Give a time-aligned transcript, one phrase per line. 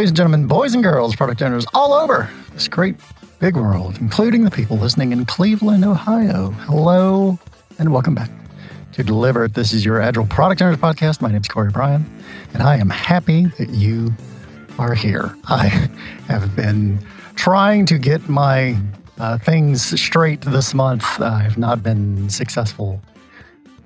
[0.00, 2.96] ladies and gentlemen, boys and girls, product owners all over this great
[3.38, 6.52] big world, including the people listening in Cleveland, Ohio.
[6.52, 7.38] Hello
[7.78, 8.30] and welcome back
[8.92, 9.46] to Deliver.
[9.46, 11.20] This is your Agile Product Owners Podcast.
[11.20, 12.06] My name is Corey Bryan,
[12.54, 14.10] and I am happy that you
[14.78, 15.36] are here.
[15.48, 15.66] I
[16.28, 18.78] have been trying to get my
[19.18, 21.20] uh, things straight this month.
[21.20, 23.02] I have not been successful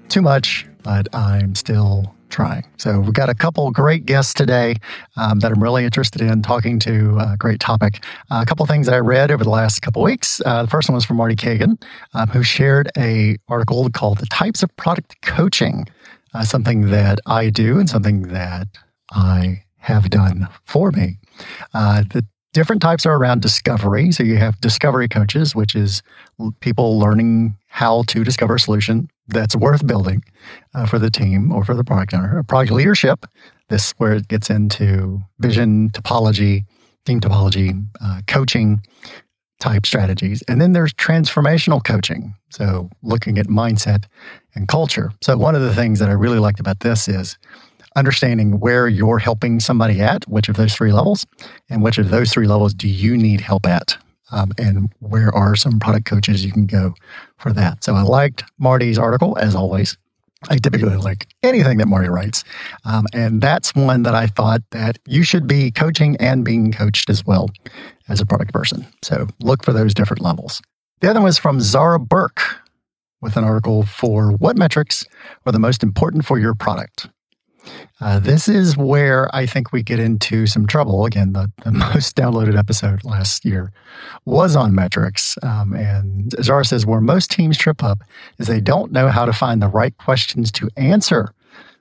[0.08, 2.64] too much, but I'm still trying.
[2.78, 4.74] So we've got a couple great guests today
[5.16, 7.16] um, that I'm really interested in talking to.
[7.18, 8.04] A great topic.
[8.28, 10.42] Uh, a couple things I read over the last couple weeks.
[10.44, 11.78] Uh, the first one was from Marty Cagan,
[12.12, 15.86] um, who shared a article called "The Types of Product Coaching,"
[16.34, 18.66] uh, something that I do and something that
[19.12, 21.18] I have done for me.
[21.72, 24.12] Uh, the different types are around discovery.
[24.12, 26.02] So you have discovery coaches, which is
[26.60, 30.24] people learning how to discover a solution that's worth building
[30.72, 32.42] uh, for the team or for the product owner.
[32.44, 33.26] Product leadership,
[33.68, 36.64] this where it gets into vision, topology,
[37.04, 38.80] team topology, uh, coaching
[39.60, 40.42] type strategies.
[40.42, 42.34] And then there's transformational coaching.
[42.50, 44.04] So looking at mindset
[44.54, 45.10] and culture.
[45.22, 47.36] So one of the things that I really liked about this is
[47.96, 51.26] understanding where you're helping somebody at, which of those three levels,
[51.68, 53.96] and which of those three levels do you need help at?
[54.32, 56.94] Um, and where are some product coaches you can go
[57.36, 57.84] for that?
[57.84, 59.96] So I liked Marty's article, as always.
[60.50, 62.44] I typically like anything that Marty writes.
[62.84, 67.08] Um, and that's one that I thought that you should be coaching and being coached
[67.08, 67.48] as well
[68.08, 68.86] as a product person.
[69.02, 70.60] So look for those different levels.
[71.00, 72.42] The other one was from Zara Burke
[73.20, 75.06] with an article for what metrics
[75.46, 77.08] are the most important for your product.
[78.00, 81.04] Uh, this is where I think we get into some trouble.
[81.04, 83.72] Again, the, the most downloaded episode last year
[84.24, 85.36] was on metrics.
[85.42, 88.00] Um, and Zara says where most teams trip up
[88.38, 91.32] is they don't know how to find the right questions to answer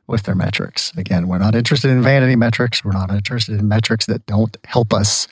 [0.07, 0.91] with their metrics.
[0.97, 2.83] Again, we're not interested in vanity metrics.
[2.83, 5.27] We're not interested in metrics that don't help us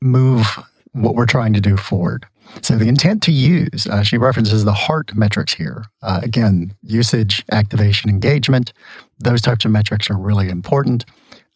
[0.00, 0.58] move
[0.92, 2.26] what we're trying to do forward.
[2.62, 5.84] So the intent to use, uh, she references the heart metrics here.
[6.02, 8.72] Uh, again, usage, activation, engagement,
[9.18, 11.04] those types of metrics are really important.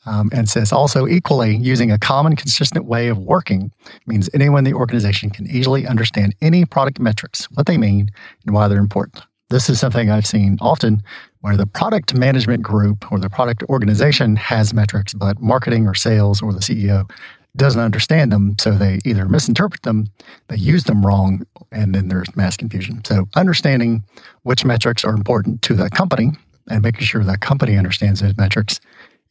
[0.06, 3.72] Um, and says also equally using a common, consistent way of working
[4.06, 8.10] means anyone in the organization can easily understand any product metrics, what they mean,
[8.44, 9.22] and why they're important.
[9.48, 11.02] This is something I've seen often
[11.40, 16.42] where the product management group or the product organization has metrics, but marketing or sales
[16.42, 17.08] or the CEO
[17.56, 18.56] doesn't understand them.
[18.58, 20.06] So they either misinterpret them,
[20.48, 23.02] they use them wrong, and then there's mass confusion.
[23.04, 24.04] So understanding
[24.42, 26.32] which metrics are important to that company
[26.68, 28.80] and making sure that company understands those metrics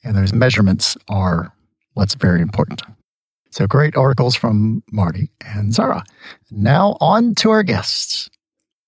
[0.03, 1.53] and those measurements are
[1.93, 2.81] what's very important.
[3.51, 6.03] So great articles from Marty and Zara.
[6.49, 8.29] Now on to our guests.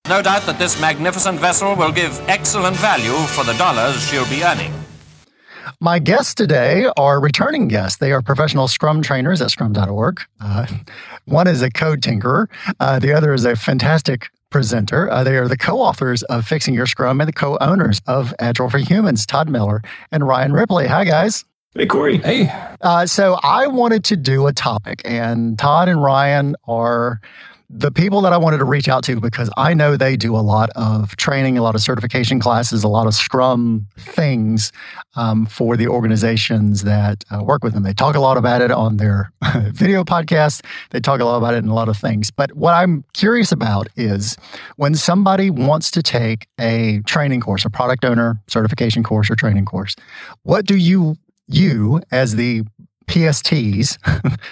[0.08, 4.42] No doubt that this magnificent vessel will give excellent value for the dollars she'll be
[4.42, 4.72] earning.
[5.80, 7.98] My guests today are returning guests.
[7.98, 10.20] They are professional Scrum trainers at scrum.org.
[10.40, 10.66] Uh,
[11.24, 12.46] one is a code tinkerer,
[12.80, 15.10] uh, the other is a fantastic presenter.
[15.10, 18.32] Uh, they are the co authors of Fixing Your Scrum and the co owners of
[18.38, 19.82] Agile for Humans, Todd Miller
[20.12, 20.86] and Ryan Ripley.
[20.86, 21.44] Hi, guys.
[21.74, 22.18] Hey, Corey.
[22.18, 22.48] Hey.
[22.80, 27.20] Uh, so I wanted to do a topic, and Todd and Ryan are
[27.68, 30.38] the people that I wanted to reach out to because I know they do a
[30.38, 34.70] lot of training, a lot of certification classes, a lot of Scrum things
[35.16, 37.82] um, for the organizations that uh, work with them.
[37.82, 39.32] They talk a lot about it on their
[39.72, 40.64] video podcast.
[40.90, 42.30] They talk a lot about it in a lot of things.
[42.30, 44.36] But what I'm curious about is
[44.76, 49.64] when somebody wants to take a training course, a product owner certification course or training
[49.64, 49.96] course,
[50.42, 51.16] what do you
[51.48, 52.62] you as the
[53.08, 53.98] PSTs,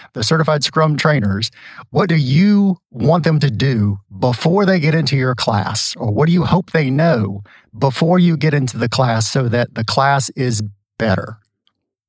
[0.13, 1.51] the certified scrum trainers,
[1.91, 5.95] what do you want them to do before they get into your class?
[5.97, 7.43] Or what do you hope they know
[7.77, 10.63] before you get into the class so that the class is
[10.99, 11.39] better?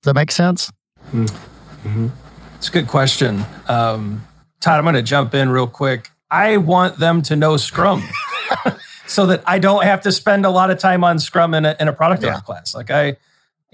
[0.02, 0.72] Does that make sense?
[1.12, 2.08] Mm-hmm.
[2.56, 3.44] It's a good question.
[3.68, 4.26] Um,
[4.62, 6.10] Todd, I'm going to jump in real quick.
[6.32, 8.04] I want them to know Scrum.
[9.08, 11.76] so that I don't have to spend a lot of time on Scrum in a,
[11.80, 12.40] in a product yeah.
[12.40, 12.74] class.
[12.74, 13.18] Like I,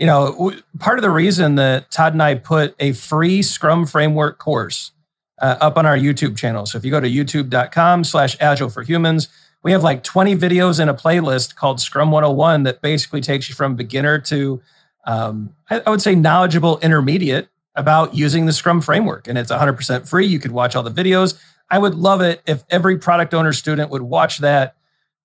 [0.02, 4.40] you know, part of the reason that Todd and I put a free Scrum framework
[4.40, 4.94] course
[5.40, 6.66] uh, up on our YouTube channel.
[6.66, 9.28] So if you go to youtube.com slash agile for humans,
[9.62, 13.54] we have like 20 videos in a playlist called Scrum 101 that basically takes you
[13.54, 14.60] from beginner to,
[15.06, 19.28] um, I, I would say, knowledgeable intermediate about using the Scrum framework.
[19.28, 20.26] And it's 100% free.
[20.26, 21.40] You could watch all the videos.
[21.70, 24.76] I would love it if every product owner student would watch that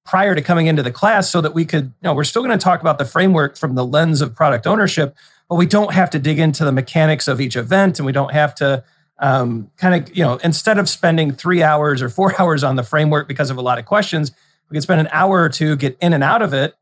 [0.07, 2.57] prior to coming into the class so that we could, you know, we're still going
[2.57, 5.15] to talk about the framework from the lens of product ownership,
[5.49, 8.33] but we don't have to dig into the mechanics of each event and we don't
[8.33, 8.83] have to
[9.19, 12.83] um, kind of, you know, instead of spending three hours or four hours on the
[12.83, 14.31] framework because of a lot of questions,
[14.71, 16.75] we can spend an hour or two, get in and out of it,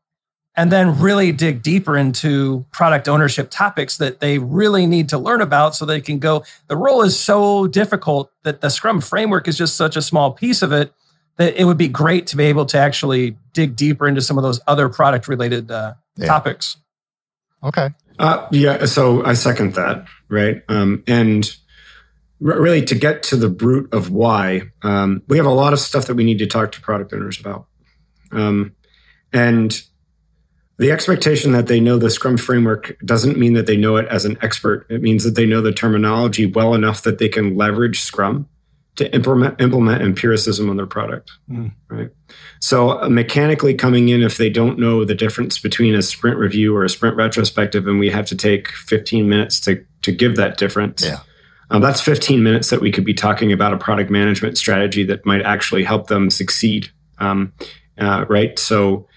[0.55, 5.41] and then really dig deeper into product ownership topics that they really need to learn
[5.41, 6.43] about so they can go.
[6.67, 10.61] The role is so difficult that the Scrum framework is just such a small piece
[10.61, 10.93] of it
[11.37, 14.43] that it would be great to be able to actually dig deeper into some of
[14.43, 16.25] those other product related uh, yeah.
[16.25, 16.77] topics.
[17.63, 17.89] Okay.
[18.19, 18.85] Uh, yeah.
[18.85, 20.05] So I second that.
[20.29, 20.63] Right.
[20.69, 21.45] Um, and
[22.45, 25.79] r- really to get to the root of why, um, we have a lot of
[25.79, 27.67] stuff that we need to talk to product owners about.
[28.31, 28.75] Um,
[29.33, 29.81] and
[30.77, 34.25] the expectation that they know the Scrum framework doesn't mean that they know it as
[34.25, 34.85] an expert.
[34.89, 38.47] It means that they know the terminology well enough that they can leverage Scrum
[38.95, 41.31] to implement implement empiricism on their product.
[41.49, 41.71] Mm.
[41.89, 42.09] Right.
[42.59, 46.75] So uh, mechanically coming in, if they don't know the difference between a sprint review
[46.75, 50.57] or a sprint retrospective, and we have to take 15 minutes to to give that
[50.57, 51.03] difference.
[51.03, 51.19] Yeah.
[51.71, 55.25] Um, that's 15 minutes that we could be talking about a product management strategy that
[55.25, 56.89] might actually help them succeed.
[57.17, 57.53] Um,
[57.97, 58.57] uh, right.
[58.59, 59.07] So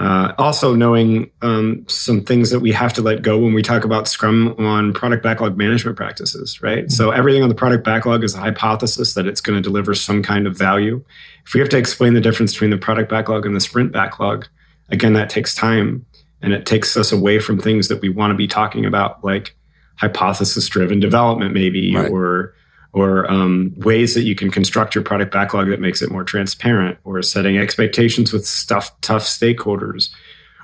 [0.00, 3.84] uh, also, knowing um, some things that we have to let go when we talk
[3.84, 6.84] about Scrum on product backlog management practices, right?
[6.84, 6.90] Mm-hmm.
[6.90, 10.22] So, everything on the product backlog is a hypothesis that it's going to deliver some
[10.22, 11.04] kind of value.
[11.46, 14.48] If we have to explain the difference between the product backlog and the sprint backlog,
[14.88, 16.06] again, that takes time
[16.40, 19.54] and it takes us away from things that we want to be talking about, like
[19.96, 22.10] hypothesis driven development, maybe, right.
[22.10, 22.54] or
[22.92, 26.98] or um, ways that you can construct your product backlog that makes it more transparent,
[27.04, 30.10] or setting expectations with stuff, tough stakeholders,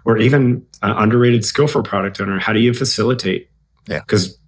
[0.05, 2.39] or even an underrated skill for a product owner.
[2.39, 3.49] How do you facilitate?
[3.89, 4.01] Yeah.
[4.01, 4.39] Because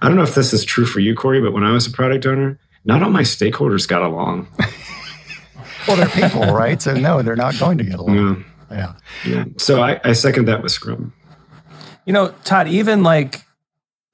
[0.00, 1.90] I don't know if this is true for you, Corey, but when I was a
[1.90, 4.48] product owner, not all my stakeholders got along.
[5.88, 6.80] well, they're people, right?
[6.80, 8.44] So no, they're not going to get along.
[8.70, 8.76] Yeah.
[8.76, 8.94] yeah.
[9.26, 9.44] yeah.
[9.58, 11.12] So I, I second that with Scrum.
[12.04, 13.42] You know, Todd, even like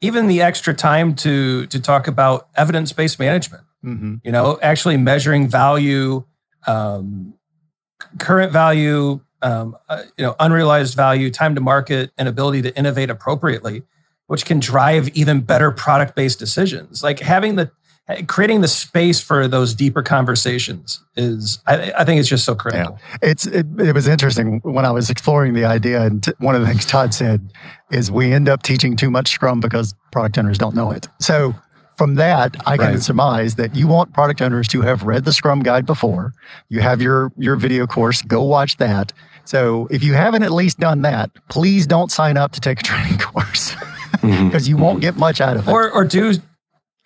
[0.03, 3.63] even the extra time to to talk about evidence based management.
[3.83, 4.17] Mm-hmm.
[4.23, 6.25] You know, actually measuring value,
[6.67, 7.35] um,
[8.19, 13.11] current value, um, uh, you know, unrealized value, time to market, and ability to innovate
[13.11, 13.83] appropriately,
[14.27, 17.03] which can drive even better product based decisions.
[17.03, 17.71] Like having the
[18.27, 22.99] creating the space for those deeper conversations is I, I think it's just so critical.
[23.01, 23.17] Yeah.
[23.23, 26.61] It's it, it, was interesting when I was exploring the idea, and t- one of
[26.63, 27.53] the things Todd said
[27.91, 31.09] is we end up teaching too much Scrum because product owners don't know it.
[31.21, 31.55] So
[31.97, 33.03] from that, I can right.
[33.03, 36.33] surmise that you want product owners to have read the Scrum guide before.
[36.69, 38.21] You have your your video course.
[38.23, 39.13] Go watch that.
[39.45, 42.83] So if you haven't at least done that, please don't sign up to take a
[42.85, 43.75] training course
[44.15, 44.59] because mm-hmm.
[44.69, 45.71] you won't get much out of it.
[45.71, 46.35] Or or do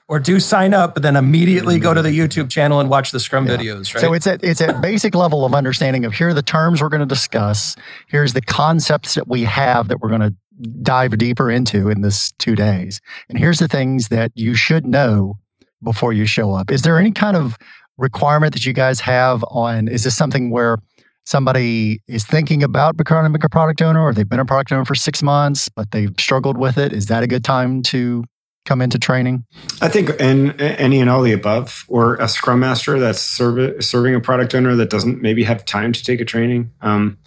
[0.08, 3.18] or do sign up, but then immediately go to the YouTube channel and watch the
[3.18, 3.56] Scrum yeah.
[3.56, 4.00] videos, right?
[4.00, 6.88] So it's at it's at basic level of understanding of here are the terms we're
[6.88, 7.76] going to discuss.
[8.08, 10.34] Here's the concepts that we have that we're going to
[10.82, 13.00] dive deeper into in this two days.
[13.28, 15.38] And here's the things that you should know
[15.82, 16.70] before you show up.
[16.70, 17.58] Is there any kind of
[17.98, 20.78] requirement that you guys have on is this something where
[21.24, 24.94] somebody is thinking about becoming a product owner or they've been a product owner for
[24.94, 26.92] six months, but they've struggled with it?
[26.92, 28.24] Is that a good time to
[28.66, 29.44] come into training?
[29.80, 34.20] I think in any and all the above, or a scrum master that's serving a
[34.20, 36.72] product owner that doesn't maybe have time to take a training.
[36.82, 37.18] Um,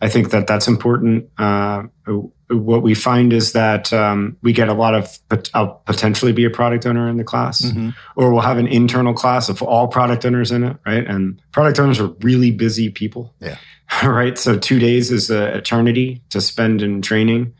[0.00, 1.28] I think that that's important.
[1.38, 1.84] Uh,
[2.50, 5.18] what we find is that um, we get a lot of
[5.54, 7.90] I'll potentially be a product owner in the class, mm-hmm.
[8.16, 11.06] or we'll have an internal class of all product owners in it, right?
[11.06, 13.58] And product owners are really busy people, yeah.
[14.04, 14.38] right?
[14.38, 17.54] So two days is an eternity to spend in training.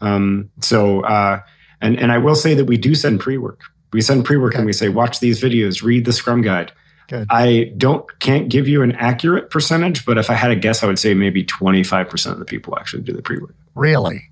[0.00, 1.40] Um, so uh,
[1.82, 3.60] and and I will say that we do send pre-work.
[3.92, 4.58] We send pre-work okay.
[4.58, 6.72] and we say, watch these videos, read the Scrum guide.
[7.08, 7.26] Good.
[7.28, 10.86] I don't can't give you an accurate percentage, but if I had a guess, I
[10.86, 13.54] would say maybe 25% of the people actually do the pre-work.
[13.74, 14.30] Really?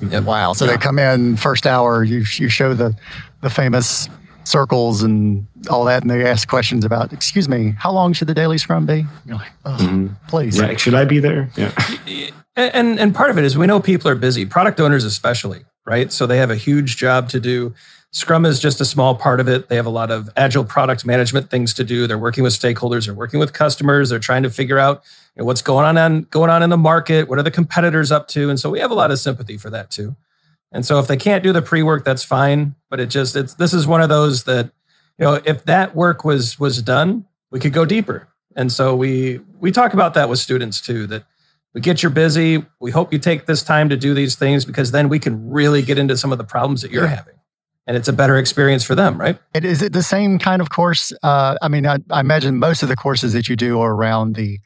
[0.00, 0.24] Yep.
[0.24, 0.52] Wow.
[0.52, 0.72] So yeah.
[0.72, 2.96] they come in first hour, you you show the
[3.40, 4.08] the famous
[4.44, 8.34] circles and all that, and they ask questions about, excuse me, how long should the
[8.34, 9.06] daily scrum be?
[9.24, 10.08] You're like, oh, mm-hmm.
[10.28, 10.58] please.
[10.58, 11.48] Yeah, should I be there?
[11.56, 11.72] Yeah.
[12.54, 16.12] and and part of it is we know people are busy, product owners especially right?
[16.12, 17.74] So they have a huge job to do.
[18.10, 19.68] Scrum is just a small part of it.
[19.68, 22.06] They have a lot of agile product management things to do.
[22.06, 25.02] They're working with stakeholders, they're working with customers, they're trying to figure out
[25.34, 28.12] you know, what's going on, on going on in the market, what are the competitors
[28.12, 30.14] up to, and so we have a lot of sympathy for that too.
[30.70, 32.74] And so if they can't do the pre-work, that's fine.
[32.90, 34.66] But it just it's this is one of those that
[35.18, 38.28] you know if that work was was done, we could go deeper.
[38.56, 41.06] And so we we talk about that with students too.
[41.06, 41.24] That
[41.74, 42.64] we get you busy.
[42.80, 45.82] We hope you take this time to do these things because then we can really
[45.82, 47.16] get into some of the problems that you're yeah.
[47.16, 47.34] having.
[47.86, 49.38] And it's a better experience for them, right?
[49.52, 51.12] It, is it the same kind of course?
[51.22, 54.36] Uh, I mean, I, I, imagine most of the courses that you do are around
[54.36, 54.58] the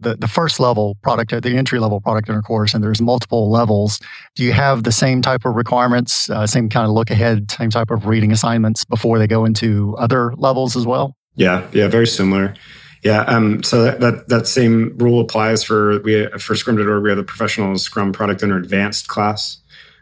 [0.00, 3.52] the, the first level product, the entry level product in owner course, and there's multiple
[3.52, 4.00] levels.
[4.34, 7.70] Do you have the same type of requirements, uh, same kind of look ahead, same
[7.70, 11.16] type of reading assignments before they go into other levels as well?
[11.36, 12.54] Yeah, yeah, very similar
[13.02, 17.02] Yeah, um, so that, that, that same rule applies for we for Scrum.org.
[17.02, 19.58] We have the professional Scrum product owner advanced class.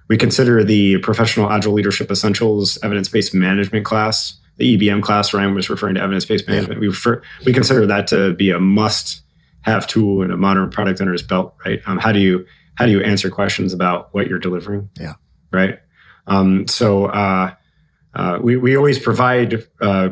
[0.09, 5.33] We consider the professional Agile leadership essentials evidence based management class, the EBM class.
[5.33, 6.79] Ryan was referring to evidence based management.
[6.79, 6.81] Yeah.
[6.81, 9.23] We refer, we consider that to be a must
[9.63, 11.55] have tool in a modern product owner's belt.
[11.65, 11.81] Right?
[11.87, 14.91] Um, how do you how do you answer questions about what you're delivering?
[14.99, 15.15] Yeah.
[15.51, 15.79] Right.
[16.27, 17.55] Um, so uh,
[18.15, 20.11] uh, we we always provide uh,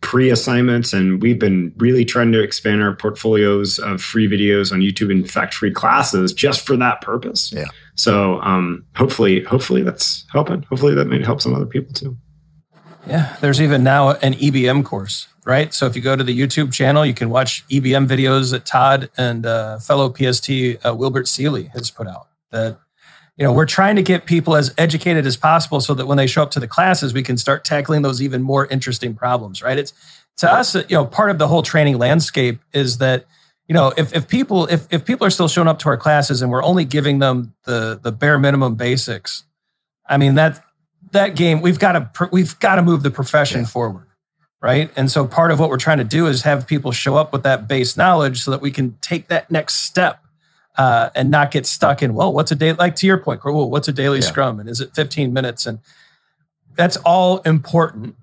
[0.00, 4.80] pre assignments, and we've been really trying to expand our portfolios of free videos on
[4.80, 5.10] YouTube.
[5.10, 7.52] In fact, free classes just for that purpose.
[7.52, 7.66] Yeah.
[7.94, 10.62] So um, hopefully, hopefully that's helping.
[10.64, 12.16] Hopefully that may help some other people too.
[13.06, 15.72] Yeah, there's even now an EBM course, right?
[15.72, 19.10] So if you go to the YouTube channel, you can watch EBM videos that Todd
[19.16, 20.50] and uh, fellow PST
[20.84, 22.28] uh, Wilbert Seeley has put out.
[22.50, 22.78] That
[23.38, 26.26] you know we're trying to get people as educated as possible so that when they
[26.26, 29.78] show up to the classes we can start tackling those even more interesting problems right
[29.78, 29.92] it's
[30.36, 33.24] to us you know part of the whole training landscape is that
[33.66, 36.42] you know if, if people if, if people are still showing up to our classes
[36.42, 39.44] and we're only giving them the the bare minimum basics
[40.06, 40.62] i mean that
[41.12, 43.66] that game we've got to we've got to move the profession yeah.
[43.66, 44.06] forward
[44.60, 47.32] right and so part of what we're trying to do is have people show up
[47.32, 50.24] with that base knowledge so that we can take that next step
[50.78, 53.68] uh, and not get stuck in well what's a day like to your point well,
[53.68, 54.24] what's a daily yeah.
[54.24, 55.80] scrum and is it 15 minutes and
[56.76, 58.14] that's all important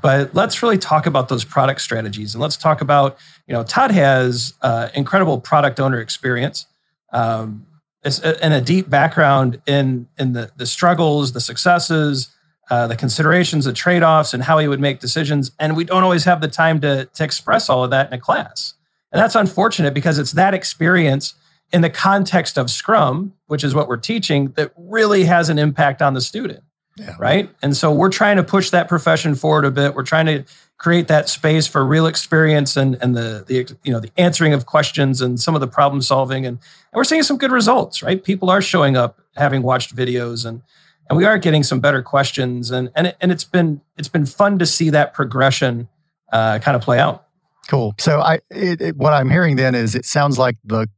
[0.00, 3.90] but let's really talk about those product strategies and let's talk about you know todd
[3.90, 6.66] has uh, incredible product owner experience
[7.12, 7.66] um,
[8.04, 12.28] and a deep background in in the, the struggles the successes
[12.70, 16.22] uh, the considerations the trade-offs and how he would make decisions and we don't always
[16.22, 18.74] have the time to, to express all of that in a class
[19.10, 21.34] and that's unfortunate because it's that experience
[21.72, 26.02] in the context of Scrum, which is what we're teaching, that really has an impact
[26.02, 26.62] on the student.
[26.96, 27.16] Yeah.
[27.18, 27.50] Right.
[27.62, 29.94] And so we're trying to push that profession forward a bit.
[29.94, 30.44] We're trying to
[30.80, 34.64] create that space for real experience and, and the, the you know the answering of
[34.64, 38.24] questions and some of the problem solving and, and we're seeing some good results right
[38.24, 40.62] people are showing up having watched videos and
[41.10, 44.24] and we are getting some better questions and and, it, and it's been it's been
[44.24, 45.86] fun to see that progression
[46.32, 47.26] uh, kind of play out
[47.68, 50.88] cool so i it, it, what i'm hearing then is it sounds like the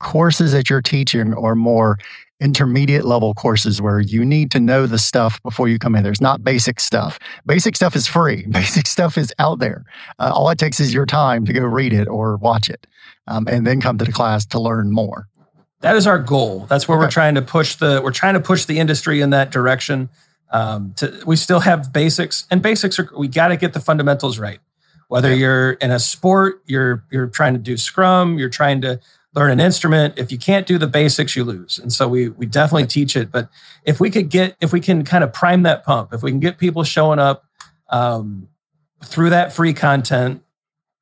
[0.00, 1.98] courses that you're teaching are more
[2.40, 6.04] intermediate level courses where you need to know the stuff before you come in.
[6.04, 7.18] There's not basic stuff.
[7.46, 8.46] Basic stuff is free.
[8.50, 9.84] Basic stuff is out there.
[10.18, 12.86] Uh, all it takes is your time to go read it or watch it,
[13.26, 15.28] um, and then come to the class to learn more.
[15.80, 16.66] That is our goal.
[16.68, 17.06] That's where okay.
[17.06, 20.08] we're trying to push the we're trying to push the industry in that direction.
[20.50, 24.38] Um, to, we still have basics, and basics are we got to get the fundamentals
[24.38, 24.60] right.
[25.08, 29.00] Whether you're in a sport, you're you're trying to do Scrum, you're trying to
[29.34, 30.14] learn an instrument.
[30.16, 31.78] If you can't do the basics, you lose.
[31.78, 33.30] And so we we definitely teach it.
[33.30, 33.48] But
[33.84, 36.40] if we could get if we can kind of prime that pump, if we can
[36.40, 37.44] get people showing up
[37.90, 38.48] um,
[39.04, 40.42] through that free content,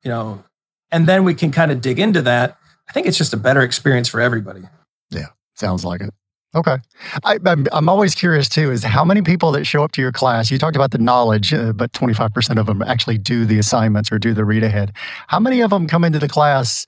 [0.03, 0.43] you know,
[0.91, 2.57] and then we can kind of dig into that.
[2.89, 4.61] I think it's just a better experience for everybody.
[5.09, 6.13] Yeah, sounds like it.
[6.55, 6.77] Okay.
[7.23, 10.49] I, am always curious too is how many people that show up to your class,
[10.49, 14.17] you talked about the knowledge, uh, but 25% of them actually do the assignments or
[14.17, 14.93] do the read ahead.
[15.27, 16.87] How many of them come into the class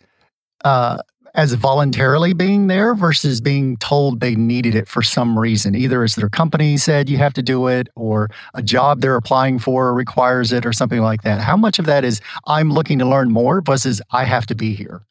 [0.64, 1.00] uh,
[1.40, 6.16] as voluntarily being there versus being told they needed it for some reason, either as
[6.16, 10.52] their company said you have to do it or a job they're applying for requires
[10.52, 11.40] it or something like that.
[11.40, 14.74] How much of that is I'm looking to learn more versus I have to be
[14.74, 15.02] here?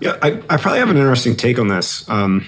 [0.00, 2.08] Yeah, I, I probably have an interesting take on this.
[2.08, 2.46] Um,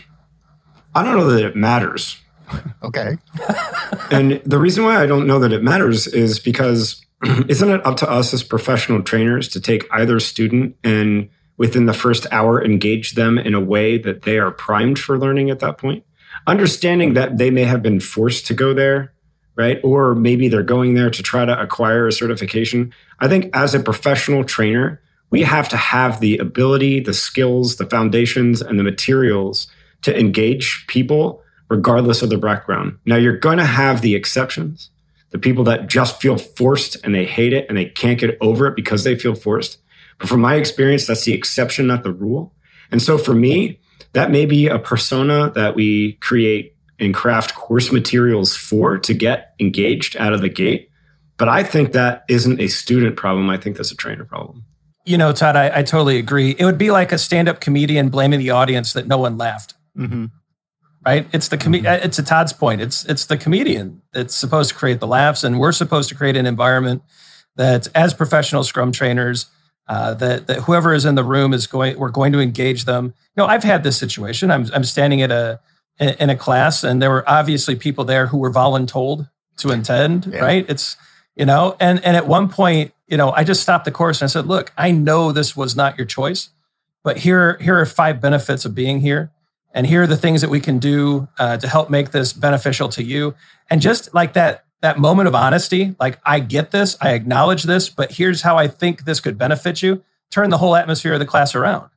[0.95, 2.17] I don't know that it matters.
[2.83, 3.19] okay.
[4.11, 7.05] and the reason why I don't know that it matters is because
[7.47, 11.93] isn't it up to us as professional trainers to take either student and within the
[11.93, 15.77] first hour engage them in a way that they are primed for learning at that
[15.77, 16.05] point.
[16.47, 19.13] Understanding that they may have been forced to go there
[19.59, 19.81] right?
[19.83, 22.95] Or maybe they're going there to try to acquire a certification.
[23.19, 27.85] I think as a professional trainer we have to have the ability the skills the
[27.85, 29.67] foundations and the materials
[30.03, 32.99] to engage people regardless of their background.
[33.05, 34.91] Now you're going to have the exceptions
[35.31, 38.67] the people that just feel forced and they hate it and they can't get over
[38.67, 39.79] it because they feel forced
[40.19, 42.55] but from my experience, that's the exception, not the rule.
[42.91, 43.81] And so for me,
[44.13, 49.55] that may be a persona that we create and craft course materials for to get
[49.61, 50.91] engaged out of the gate.
[51.37, 53.49] But I think that isn't a student problem.
[53.51, 54.65] I think that's a trainer problem.
[55.05, 56.57] You know, Todd, I, I totally agree.
[56.59, 59.75] It would be like a stand-up comedian blaming the audience that no one laughed.
[59.97, 60.27] Mm-hmm.
[61.07, 61.27] Right?
[61.33, 61.87] It's the com- mm-hmm.
[61.87, 62.81] it's a Todd's point.
[62.81, 66.37] It's it's the comedian that's supposed to create the laughs, and we're supposed to create
[66.37, 67.03] an environment
[67.57, 69.47] that, as professional Scrum trainers,
[69.89, 73.07] uh, that, that whoever is in the room is going we're going to engage them
[73.07, 75.61] you know i've had this situation i'm, I'm standing at a
[75.99, 80.39] in a class and there were obviously people there who were voluntold to attend yeah.
[80.39, 80.97] right it's
[81.35, 84.29] you know and and at one point you know, I just stopped the course and
[84.29, 86.51] I said, look, I know this was not your choice,
[87.03, 89.33] but here, here are five benefits of being here.
[89.73, 92.89] And here are the things that we can do uh, to help make this beneficial
[92.91, 93.35] to you.
[93.71, 97.89] And just like that, that moment of honesty, like I get this, I acknowledge this,
[97.89, 100.03] but here's how I think this could benefit you.
[100.31, 101.91] Turn the whole atmosphere of the class around.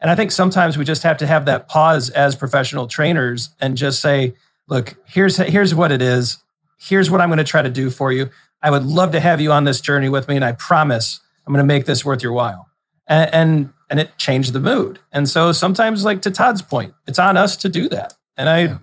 [0.00, 3.76] And I think sometimes we just have to have that pause as professional trainers and
[3.76, 4.34] just say,
[4.68, 6.38] look, here's here's what it is.
[6.78, 8.28] Here's what I'm going to try to do for you.
[8.62, 11.52] I would love to have you on this journey with me, and I promise I'm
[11.52, 12.68] going to make this worth your while.
[13.06, 14.98] And and, and it changed the mood.
[15.12, 18.14] And so sometimes, like to Todd's point, it's on us to do that.
[18.36, 18.78] And I, yeah,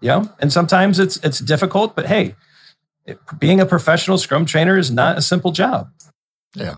[0.00, 2.34] you know, and sometimes it's it's difficult, but hey,
[3.06, 5.90] it, being a professional Scrum trainer is not a simple job.
[6.54, 6.76] Yeah.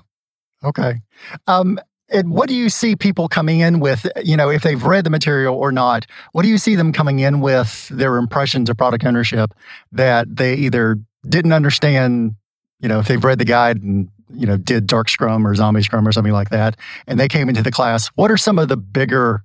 [0.62, 1.00] Okay.
[1.46, 1.78] Um,
[2.10, 5.10] and what do you see people coming in with, you know, if they've read the
[5.10, 6.06] material or not?
[6.32, 9.54] What do you see them coming in with their impressions of product ownership
[9.92, 12.34] that they either didn't understand,
[12.80, 15.82] you know, if they've read the guide and, you know, did Dark Scrum or Zombie
[15.82, 16.76] Scrum or something like that,
[17.06, 18.08] and they came into the class?
[18.14, 19.42] What are some of the bigger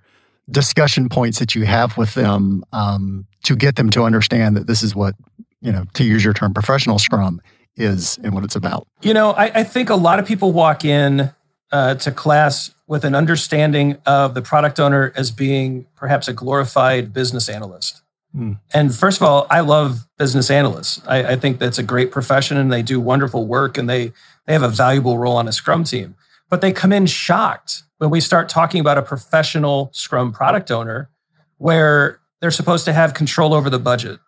[0.52, 4.84] discussion points that you have with them um, to get them to understand that this
[4.84, 5.16] is what,
[5.62, 7.42] you know, to use your term, professional Scrum
[7.76, 8.88] is and what it's about?
[9.02, 11.32] You know, I, I think a lot of people walk in
[11.72, 17.14] uh, to class with an understanding of the product owner as being perhaps a glorified
[17.14, 18.02] business analyst.
[18.34, 18.54] Hmm.
[18.74, 21.02] And first of all, I love business analysts.
[21.08, 24.12] I, I, think that's a great profession and they do wonderful work and they,
[24.46, 26.16] they have a valuable role on a Scrum team.
[26.48, 31.10] But they come in shocked when we start talking about a professional Scrum product owner
[31.58, 34.20] where they're supposed to have control over the budget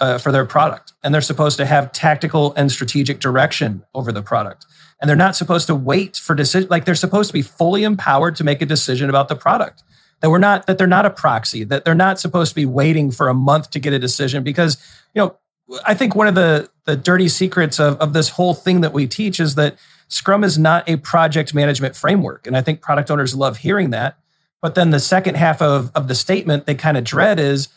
[0.00, 0.92] uh, for their product.
[1.02, 4.66] And they're supposed to have tactical and strategic direction over the product.
[5.00, 8.36] And they're not supposed to wait for decision like they're supposed to be fully empowered
[8.36, 9.82] to make a decision about the product.
[10.20, 13.10] That we're not that they're not a proxy that they're not supposed to be waiting
[13.10, 14.78] for a month to get a decision because
[15.14, 15.36] you know
[15.84, 19.06] i think one of the the dirty secrets of, of this whole thing that we
[19.06, 19.76] teach is that
[20.08, 22.46] scrum is not a project management framework.
[22.46, 24.18] And i think product owners love hearing that.
[24.62, 27.68] But then the second half of, of the statement they kind of dread is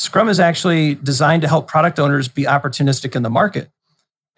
[0.00, 3.70] scrum is actually designed to help product owners be opportunistic in the market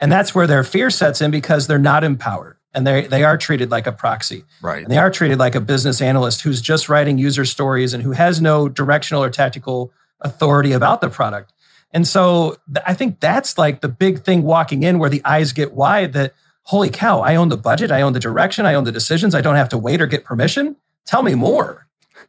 [0.02, 3.38] and that's where their fear sets in because they're not empowered and they they are
[3.38, 4.44] treated like a proxy.
[4.60, 4.82] Right.
[4.82, 8.10] And they are treated like a business analyst who's just writing user stories and who
[8.10, 11.52] has no directional or tactical authority about the product.
[11.92, 15.72] And so I think that's like the big thing walking in where the eyes get
[15.72, 18.92] wide that holy cow, I own the budget, I own the direction, I own the
[18.92, 20.76] decisions, I don't have to wait or get permission.
[21.06, 21.86] Tell me more.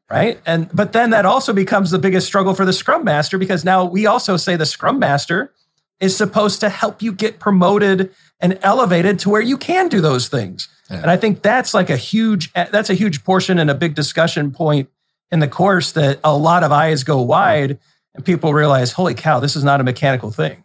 [0.09, 0.39] Right.
[0.45, 3.85] And but then that also becomes the biggest struggle for the scrum master because now
[3.85, 5.51] we also say the scrum master
[5.99, 10.27] is supposed to help you get promoted and elevated to where you can do those
[10.27, 10.67] things.
[10.91, 10.97] Yeah.
[10.97, 14.51] And I think that's like a huge that's a huge portion and a big discussion
[14.51, 14.89] point
[15.31, 17.79] in the course that a lot of eyes go wide
[18.13, 20.63] and people realize, holy cow, this is not a mechanical thing.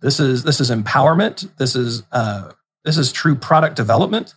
[0.00, 1.48] This is this is empowerment.
[1.56, 2.52] This is uh,
[2.84, 4.34] this is true product development.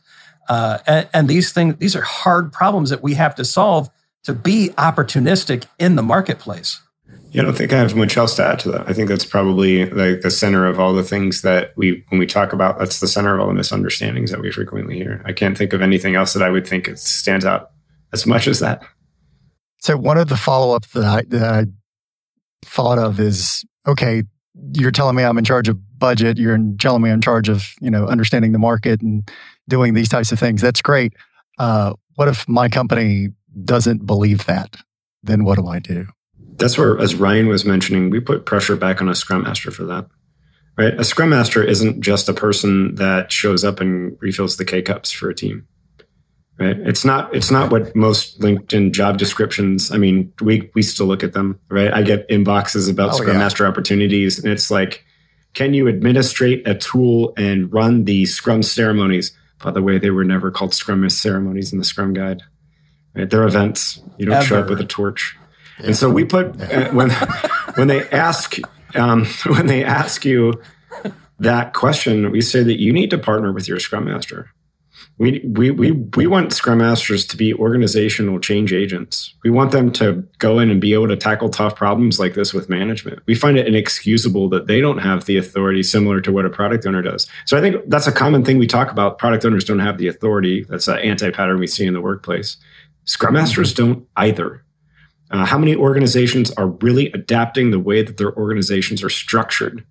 [0.47, 3.89] Uh, and, and these things these are hard problems that we have to solve
[4.23, 6.81] to be opportunistic in the marketplace.
[7.31, 8.87] Yeah, I don't think I have much else to add to that.
[8.87, 12.27] I think that's probably like the center of all the things that we, when we
[12.27, 15.21] talk about, that's the center of all the misunderstandings that we frequently hear.
[15.25, 17.71] I can't think of anything else that I would think stands out
[18.13, 18.83] as much as that.
[19.79, 21.65] So one of the follow ups that I, that I
[22.63, 24.23] thought of is okay,
[24.73, 26.37] you're telling me I'm in charge of budget.
[26.37, 29.29] You're telling me I'm in charge of you know understanding the market and
[29.67, 30.61] doing these types of things.
[30.61, 31.13] That's great.
[31.57, 33.29] Uh, what if my company
[33.63, 34.75] doesn't believe that?
[35.21, 36.07] Then what do I do?
[36.57, 39.83] that's where, as Ryan was mentioning, we put pressure back on a scrum master for
[39.85, 40.07] that.
[40.77, 40.99] Right?
[40.99, 45.11] A scrum master isn't just a person that shows up and refills the K cups
[45.11, 45.67] for a team.
[46.59, 46.77] Right?
[46.79, 49.91] It's not it's not what most LinkedIn job descriptions.
[49.91, 51.93] I mean, we we still look at them, right?
[51.93, 53.39] I get inboxes about oh, Scrum yeah.
[53.39, 55.03] Master opportunities, and it's like,
[55.53, 59.35] can you administrate a tool and run the Scrum ceremonies?
[59.63, 62.43] By the way, they were never called Scrum ceremonies in the Scrum Guide.
[63.15, 63.29] Right?
[63.29, 64.01] They're events.
[64.17, 64.45] You don't Ever.
[64.45, 65.37] show up with a torch.
[65.79, 67.09] And so we put uh, when
[67.75, 68.57] when they ask
[68.95, 70.61] um, when they ask you
[71.39, 74.49] that question, we say that you need to partner with your Scrum Master.
[75.19, 79.35] We, we, we, we want Scrum Masters to be organizational change agents.
[79.43, 82.51] We want them to go in and be able to tackle tough problems like this
[82.51, 83.21] with management.
[83.27, 86.87] We find it inexcusable that they don't have the authority similar to what a product
[86.87, 87.27] owner does.
[87.45, 89.19] So I think that's a common thing we talk about.
[89.19, 90.63] Product owners don't have the authority.
[90.63, 92.57] That's an anti pattern we see in the workplace.
[93.05, 94.63] Scrum Masters don't either.
[95.31, 99.85] Uh, how many organizations are really adapting the way that their organizations are structured?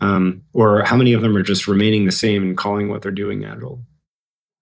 [0.00, 3.10] Um, or how many of them are just remaining the same and calling what they're
[3.10, 3.82] doing agile?